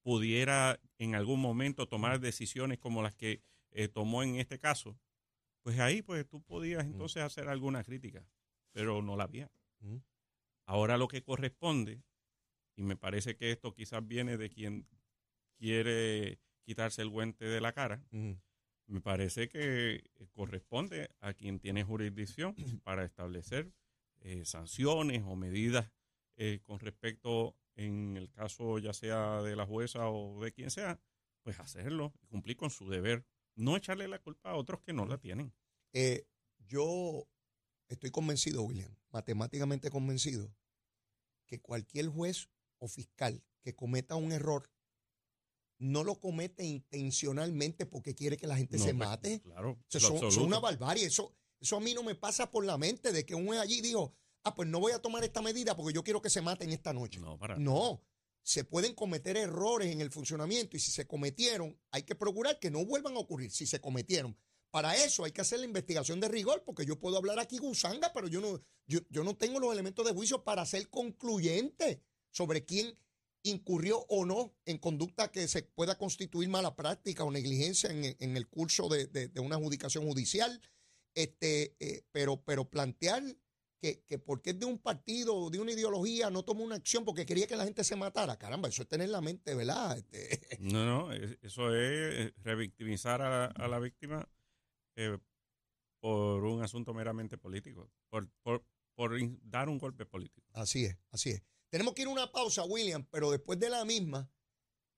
pudiera 0.02 0.80
en 0.98 1.14
algún 1.14 1.40
momento 1.40 1.86
tomar 1.88 2.20
decisiones 2.20 2.78
como 2.78 3.02
las 3.02 3.14
que 3.14 3.42
eh, 3.72 3.88
tomó 3.88 4.22
en 4.22 4.36
este 4.36 4.58
caso, 4.58 4.98
pues 5.62 5.78
ahí 5.78 6.02
pues 6.02 6.26
tú 6.26 6.42
podías 6.42 6.84
entonces 6.84 7.22
hacer 7.22 7.48
alguna 7.48 7.84
crítica, 7.84 8.26
pero 8.72 9.02
no 9.02 9.16
la 9.16 9.24
había. 9.24 9.50
Ahora 10.66 10.96
lo 10.96 11.08
que 11.08 11.22
corresponde, 11.22 12.02
y 12.76 12.82
me 12.82 12.96
parece 12.96 13.36
que 13.36 13.50
esto 13.50 13.74
quizás 13.74 14.06
viene 14.06 14.36
de 14.36 14.48
quien 14.48 14.86
quiere 15.58 16.38
quitarse 16.64 17.02
el 17.02 17.10
guante 17.10 17.44
de 17.44 17.60
la 17.60 17.72
cara, 17.72 18.02
me 18.86 19.00
parece 19.00 19.48
que 19.48 20.02
corresponde 20.32 21.10
a 21.20 21.34
quien 21.34 21.60
tiene 21.60 21.84
jurisdicción 21.84 22.54
para 22.84 23.04
establecer 23.04 23.72
eh, 24.20 24.44
sanciones 24.44 25.22
o 25.24 25.36
medidas 25.36 25.90
eh, 26.36 26.60
con 26.62 26.80
respecto, 26.80 27.56
en 27.84 28.16
el 28.16 28.30
caso 28.30 28.78
ya 28.78 28.92
sea 28.92 29.42
de 29.42 29.56
la 29.56 29.66
jueza 29.66 30.08
o 30.08 30.42
de 30.42 30.52
quien 30.52 30.70
sea, 30.70 31.00
pues 31.42 31.58
hacerlo 31.58 32.12
y 32.22 32.26
cumplir 32.26 32.56
con 32.56 32.70
su 32.70 32.88
deber. 32.88 33.24
No 33.54 33.76
echarle 33.76 34.08
la 34.08 34.20
culpa 34.20 34.50
a 34.50 34.56
otros 34.56 34.80
que 34.80 34.92
no 34.92 35.06
la 35.06 35.18
tienen. 35.18 35.52
Eh, 35.92 36.26
yo 36.58 37.26
estoy 37.88 38.10
convencido, 38.10 38.62
William, 38.62 38.94
matemáticamente 39.10 39.90
convencido, 39.90 40.54
que 41.46 41.60
cualquier 41.60 42.08
juez 42.08 42.48
o 42.78 42.88
fiscal 42.88 43.42
que 43.62 43.74
cometa 43.74 44.16
un 44.16 44.32
error 44.32 44.70
no 45.78 46.04
lo 46.04 46.20
comete 46.20 46.64
intencionalmente 46.64 47.86
porque 47.86 48.14
quiere 48.14 48.36
que 48.36 48.46
la 48.46 48.56
gente 48.56 48.78
se 48.78 48.94
pues, 48.94 48.96
mate. 48.96 49.40
Claro. 49.40 49.82
Eso 49.90 50.30
son, 50.30 50.44
una 50.44 50.60
barbarie. 50.60 51.06
Eso, 51.06 51.34
eso 51.58 51.76
a 51.76 51.80
mí 51.80 51.94
no 51.94 52.02
me 52.02 52.14
pasa 52.14 52.50
por 52.50 52.64
la 52.64 52.76
mente 52.76 53.12
de 53.12 53.24
que 53.24 53.34
un 53.34 53.46
juez 53.46 53.60
allí 53.60 53.80
dijo, 53.80 54.14
ah, 54.44 54.54
pues 54.54 54.68
no 54.68 54.80
voy 54.80 54.92
a 54.92 55.00
tomar 55.00 55.24
esta 55.24 55.42
medida 55.42 55.76
porque 55.76 55.92
yo 55.92 56.02
quiero 56.02 56.22
que 56.22 56.30
se 56.30 56.40
maten 56.40 56.70
esta 56.70 56.92
noche. 56.92 57.20
No, 57.20 57.38
para. 57.38 57.56
No. 57.56 58.02
Se 58.42 58.64
pueden 58.64 58.94
cometer 58.94 59.36
errores 59.36 59.92
en 59.92 60.00
el 60.00 60.10
funcionamiento 60.10 60.76
y 60.76 60.80
si 60.80 60.90
se 60.90 61.06
cometieron, 61.06 61.78
hay 61.90 62.04
que 62.04 62.14
procurar 62.14 62.58
que 62.58 62.70
no 62.70 62.84
vuelvan 62.84 63.14
a 63.16 63.20
ocurrir. 63.20 63.50
Si 63.50 63.66
se 63.66 63.80
cometieron, 63.80 64.36
para 64.70 64.96
eso 64.96 65.24
hay 65.24 65.32
que 65.32 65.42
hacer 65.42 65.58
la 65.58 65.66
investigación 65.66 66.20
de 66.20 66.28
rigor, 66.28 66.62
porque 66.64 66.86
yo 66.86 66.98
puedo 66.98 67.18
hablar 67.18 67.38
aquí 67.38 67.58
gusanga, 67.58 68.12
pero 68.14 68.28
yo 68.28 68.40
no, 68.40 68.60
yo, 68.86 69.00
yo 69.10 69.24
no 69.24 69.36
tengo 69.36 69.60
los 69.60 69.72
elementos 69.72 70.06
de 70.06 70.12
juicio 70.12 70.42
para 70.42 70.64
ser 70.64 70.88
concluyente 70.88 72.02
sobre 72.30 72.64
quién 72.64 72.96
incurrió 73.42 74.04
o 74.08 74.24
no 74.24 74.54
en 74.66 74.78
conducta 74.78 75.30
que 75.30 75.48
se 75.48 75.62
pueda 75.62 75.96
constituir 75.96 76.48
mala 76.48 76.76
práctica 76.76 77.24
o 77.24 77.30
negligencia 77.30 77.90
en, 77.90 78.36
el 78.36 78.48
curso 78.48 78.88
de, 78.88 79.30
una 79.40 79.56
adjudicación 79.56 80.06
judicial. 80.06 80.60
Este, 81.14 81.74
eh, 81.80 82.04
pero, 82.12 82.42
pero 82.44 82.70
plantear 82.70 83.22
que, 83.80 84.02
que, 84.04 84.18
porque 84.18 84.50
es 84.50 84.58
de 84.58 84.66
un 84.66 84.78
partido 84.78 85.34
o 85.34 85.50
de 85.50 85.58
una 85.58 85.72
ideología 85.72 86.30
no 86.30 86.44
toma 86.44 86.60
una 86.60 86.76
acción 86.76 87.04
porque 87.04 87.26
quería 87.26 87.46
que 87.46 87.56
la 87.56 87.64
gente 87.64 87.82
se 87.82 87.96
matara, 87.96 88.38
caramba, 88.38 88.68
eso 88.68 88.82
es 88.82 88.88
tener 88.88 89.08
la 89.08 89.20
mente, 89.20 89.54
¿verdad? 89.54 89.96
Este, 89.96 90.58
no, 90.60 90.84
no, 90.84 91.12
eso 91.12 91.74
es 91.74 92.32
revictimizar 92.42 93.22
a 93.22 93.68
la 93.68 93.78
víctima 93.78 94.28
eh, 94.96 95.18
por 96.00 96.44
un 96.44 96.62
asunto 96.62 96.94
meramente 96.94 97.38
político, 97.38 97.90
por, 98.08 98.28
por, 98.42 98.64
dar 99.42 99.68
un 99.70 99.78
golpe 99.78 100.04
político. 100.04 100.46
Así 100.52 100.84
es, 100.84 100.98
así 101.10 101.30
es. 101.30 101.42
Tenemos 101.70 101.94
que 101.94 102.02
ir 102.02 102.08
a 102.08 102.10
una 102.10 102.30
pausa, 102.30 102.64
William, 102.64 103.06
pero 103.10 103.30
después 103.30 103.58
de 103.58 103.70
la 103.70 103.84
misma, 103.84 104.30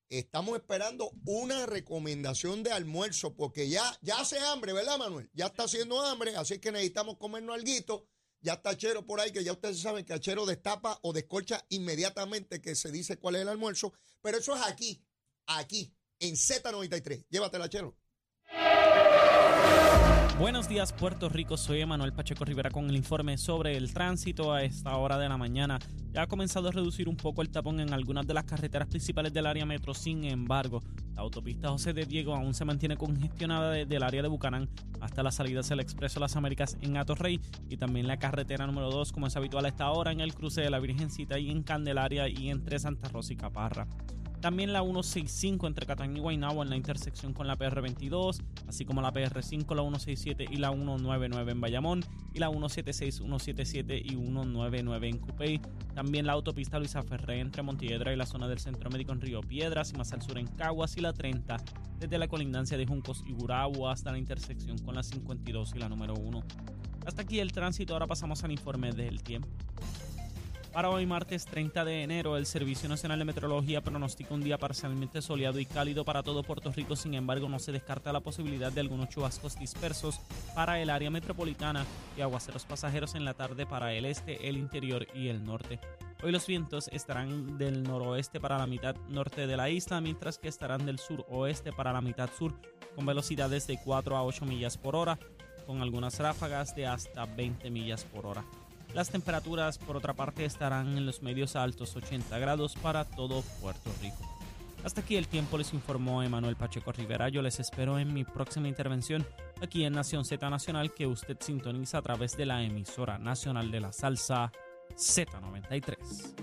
estamos 0.08 0.56
esperando 0.56 1.12
una 1.24 1.66
recomendación 1.66 2.62
de 2.62 2.72
almuerzo, 2.72 3.34
porque 3.34 3.68
ya, 3.68 3.96
ya 4.00 4.20
hace 4.20 4.40
hambre, 4.40 4.72
¿verdad, 4.72 4.98
Manuel? 4.98 5.30
Ya 5.34 5.46
está 5.46 5.64
haciendo 5.64 6.00
hambre, 6.00 6.34
así 6.36 6.58
que 6.58 6.72
necesitamos 6.72 7.16
comernos 7.18 7.54
algo. 7.54 8.08
Ya 8.42 8.54
está 8.54 8.76
Chero 8.76 9.06
por 9.06 9.20
ahí, 9.20 9.30
que 9.30 9.44
ya 9.44 9.52
ustedes 9.52 9.80
saben 9.80 10.04
que 10.04 10.18
Chero 10.18 10.44
destapa 10.44 10.98
o 11.02 11.12
descolcha 11.12 11.64
inmediatamente 11.68 12.60
que 12.60 12.74
se 12.74 12.90
dice 12.90 13.16
cuál 13.16 13.36
es 13.36 13.42
el 13.42 13.48
almuerzo. 13.48 13.92
Pero 14.20 14.38
eso 14.38 14.56
es 14.56 14.62
aquí, 14.62 15.00
aquí, 15.46 15.94
en 16.18 16.34
Z93. 16.34 17.26
Llévatela, 17.30 17.68
Chero. 17.68 17.96
Buenos 20.42 20.68
días 20.68 20.92
Puerto 20.92 21.28
Rico, 21.28 21.56
soy 21.56 21.82
Emanuel 21.82 22.12
Pacheco 22.12 22.44
Rivera 22.44 22.68
con 22.68 22.90
el 22.90 22.96
informe 22.96 23.38
sobre 23.38 23.76
el 23.76 23.94
tránsito 23.94 24.52
a 24.52 24.64
esta 24.64 24.96
hora 24.96 25.16
de 25.16 25.28
la 25.28 25.36
mañana. 25.36 25.78
Ya 26.10 26.22
ha 26.22 26.26
comenzado 26.26 26.66
a 26.66 26.72
reducir 26.72 27.08
un 27.08 27.16
poco 27.16 27.42
el 27.42 27.50
tapón 27.50 27.78
en 27.78 27.92
algunas 27.94 28.26
de 28.26 28.34
las 28.34 28.42
carreteras 28.42 28.88
principales 28.88 29.32
del 29.32 29.46
área 29.46 29.64
metro, 29.64 29.94
sin 29.94 30.24
embargo, 30.24 30.82
la 31.14 31.22
autopista 31.22 31.68
José 31.68 31.92
de 31.92 32.06
Diego 32.06 32.34
aún 32.34 32.54
se 32.54 32.64
mantiene 32.64 32.96
congestionada 32.96 33.70
desde 33.70 33.94
el 33.94 34.02
área 34.02 34.20
de 34.20 34.26
Bucanán 34.26 34.68
hasta 35.00 35.22
las 35.22 35.36
salidas 35.36 35.68
del 35.68 35.78
Expreso 35.78 36.18
Las 36.18 36.34
Américas 36.34 36.76
en 36.80 36.96
Atorrey 36.96 37.40
y 37.68 37.76
también 37.76 38.08
la 38.08 38.18
carretera 38.18 38.66
número 38.66 38.90
2 38.90 39.12
como 39.12 39.28
es 39.28 39.36
habitual 39.36 39.64
a 39.64 39.68
esta 39.68 39.92
hora 39.92 40.10
en 40.10 40.18
el 40.18 40.34
cruce 40.34 40.60
de 40.60 40.70
la 40.70 40.80
Virgencita 40.80 41.38
y 41.38 41.52
en 41.52 41.62
Candelaria 41.62 42.28
y 42.28 42.50
entre 42.50 42.80
Santa 42.80 43.08
Rosa 43.10 43.32
y 43.32 43.36
Caparra. 43.36 43.86
También 44.42 44.72
la 44.72 44.80
165 44.80 45.68
entre 45.68 45.86
Cataño 45.86 46.16
y 46.16 46.20
Guaynabo 46.20 46.64
en 46.64 46.70
la 46.70 46.76
intersección 46.76 47.32
con 47.32 47.46
la 47.46 47.56
PR22, 47.56 48.42
así 48.66 48.84
como 48.84 49.00
la 49.00 49.12
PR5, 49.12 49.72
la 49.72 49.82
167 49.82 50.46
y 50.50 50.56
la 50.56 50.72
199 50.72 51.52
en 51.52 51.60
Bayamón, 51.60 52.04
y 52.34 52.40
la 52.40 52.48
176, 52.48 53.18
177 53.18 54.02
y 54.04 54.08
199 54.08 55.08
en 55.08 55.18
Cupey. 55.18 55.60
También 55.94 56.26
la 56.26 56.32
autopista 56.32 56.80
Luisa 56.80 57.04
Ferré 57.04 57.38
entre 57.38 57.62
Montiedra 57.62 58.12
y 58.12 58.16
la 58.16 58.26
zona 58.26 58.48
del 58.48 58.58
Centro 58.58 58.90
Médico 58.90 59.12
en 59.12 59.20
Río 59.20 59.42
Piedras 59.42 59.92
y 59.92 59.96
más 59.96 60.12
al 60.12 60.22
sur 60.22 60.36
en 60.36 60.48
Caguas 60.48 60.96
y 60.96 61.02
la 61.02 61.12
30 61.12 61.58
desde 62.00 62.18
la 62.18 62.26
colindancia 62.26 62.76
de 62.76 62.84
Juncos 62.84 63.22
y 63.24 63.34
Gurabo 63.34 63.88
hasta 63.88 64.10
la 64.10 64.18
intersección 64.18 64.76
con 64.78 64.96
la 64.96 65.04
52 65.04 65.72
y 65.76 65.78
la 65.78 65.88
número 65.88 66.14
1. 66.14 66.42
Hasta 67.06 67.22
aquí 67.22 67.38
el 67.38 67.52
tránsito, 67.52 67.92
ahora 67.92 68.08
pasamos 68.08 68.42
al 68.42 68.50
informe 68.50 68.90
del 68.90 69.22
tiempo. 69.22 69.48
Para 70.72 70.88
hoy 70.88 71.04
martes 71.04 71.44
30 71.44 71.84
de 71.84 72.02
enero, 72.02 72.38
el 72.38 72.46
Servicio 72.46 72.88
Nacional 72.88 73.18
de 73.18 73.26
Meteorología 73.26 73.82
pronostica 73.82 74.32
un 74.32 74.42
día 74.42 74.56
parcialmente 74.56 75.20
soleado 75.20 75.58
y 75.58 75.66
cálido 75.66 76.02
para 76.02 76.22
todo 76.22 76.42
Puerto 76.42 76.72
Rico, 76.72 76.96
sin 76.96 77.12
embargo 77.12 77.46
no 77.46 77.58
se 77.58 77.72
descarta 77.72 78.10
la 78.10 78.20
posibilidad 78.20 78.72
de 78.72 78.80
algunos 78.80 79.10
chubascos 79.10 79.58
dispersos 79.58 80.18
para 80.54 80.80
el 80.80 80.88
área 80.88 81.10
metropolitana 81.10 81.84
y 82.16 82.22
aguaceros 82.22 82.64
pasajeros 82.64 83.14
en 83.14 83.26
la 83.26 83.34
tarde 83.34 83.66
para 83.66 83.92
el 83.92 84.06
este, 84.06 84.48
el 84.48 84.56
interior 84.56 85.06
y 85.14 85.28
el 85.28 85.44
norte. 85.44 85.78
Hoy 86.22 86.32
los 86.32 86.46
vientos 86.46 86.88
estarán 86.88 87.58
del 87.58 87.82
noroeste 87.82 88.40
para 88.40 88.56
la 88.56 88.66
mitad 88.66 88.96
norte 89.10 89.46
de 89.46 89.58
la 89.58 89.68
isla, 89.68 90.00
mientras 90.00 90.38
que 90.38 90.48
estarán 90.48 90.86
del 90.86 90.98
sur-oeste 90.98 91.74
para 91.74 91.92
la 91.92 92.00
mitad 92.00 92.30
sur, 92.38 92.54
con 92.96 93.04
velocidades 93.04 93.66
de 93.66 93.78
4 93.84 94.16
a 94.16 94.24
8 94.24 94.46
millas 94.46 94.78
por 94.78 94.96
hora, 94.96 95.18
con 95.66 95.82
algunas 95.82 96.18
ráfagas 96.18 96.74
de 96.74 96.86
hasta 96.86 97.26
20 97.26 97.70
millas 97.70 98.04
por 98.04 98.24
hora. 98.24 98.42
Las 98.94 99.10
temperaturas, 99.10 99.78
por 99.78 99.96
otra 99.96 100.12
parte, 100.12 100.44
estarán 100.44 100.98
en 100.98 101.06
los 101.06 101.22
medios 101.22 101.56
altos 101.56 101.96
80 101.96 102.38
grados 102.38 102.74
para 102.76 103.04
todo 103.04 103.42
Puerto 103.60 103.90
Rico. 104.02 104.18
Hasta 104.84 105.00
aquí 105.00 105.16
el 105.16 105.28
tiempo 105.28 105.56
les 105.56 105.72
informó 105.72 106.22
Emanuel 106.22 106.56
Pacheco 106.56 106.92
Rivera. 106.92 107.28
Yo 107.28 107.40
les 107.40 107.60
espero 107.60 107.98
en 107.98 108.12
mi 108.12 108.24
próxima 108.24 108.68
intervención 108.68 109.26
aquí 109.62 109.84
en 109.84 109.92
Nación 109.94 110.24
Z 110.24 110.50
Nacional 110.50 110.92
que 110.92 111.06
usted 111.06 111.36
sintoniza 111.40 111.98
a 111.98 112.02
través 112.02 112.36
de 112.36 112.46
la 112.46 112.62
emisora 112.62 113.18
nacional 113.18 113.70
de 113.70 113.80
la 113.80 113.92
salsa 113.92 114.50
Z93. 114.96 116.42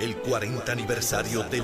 El 0.00 0.16
40 0.16 0.72
aniversario 0.72 1.42
del 1.42 1.58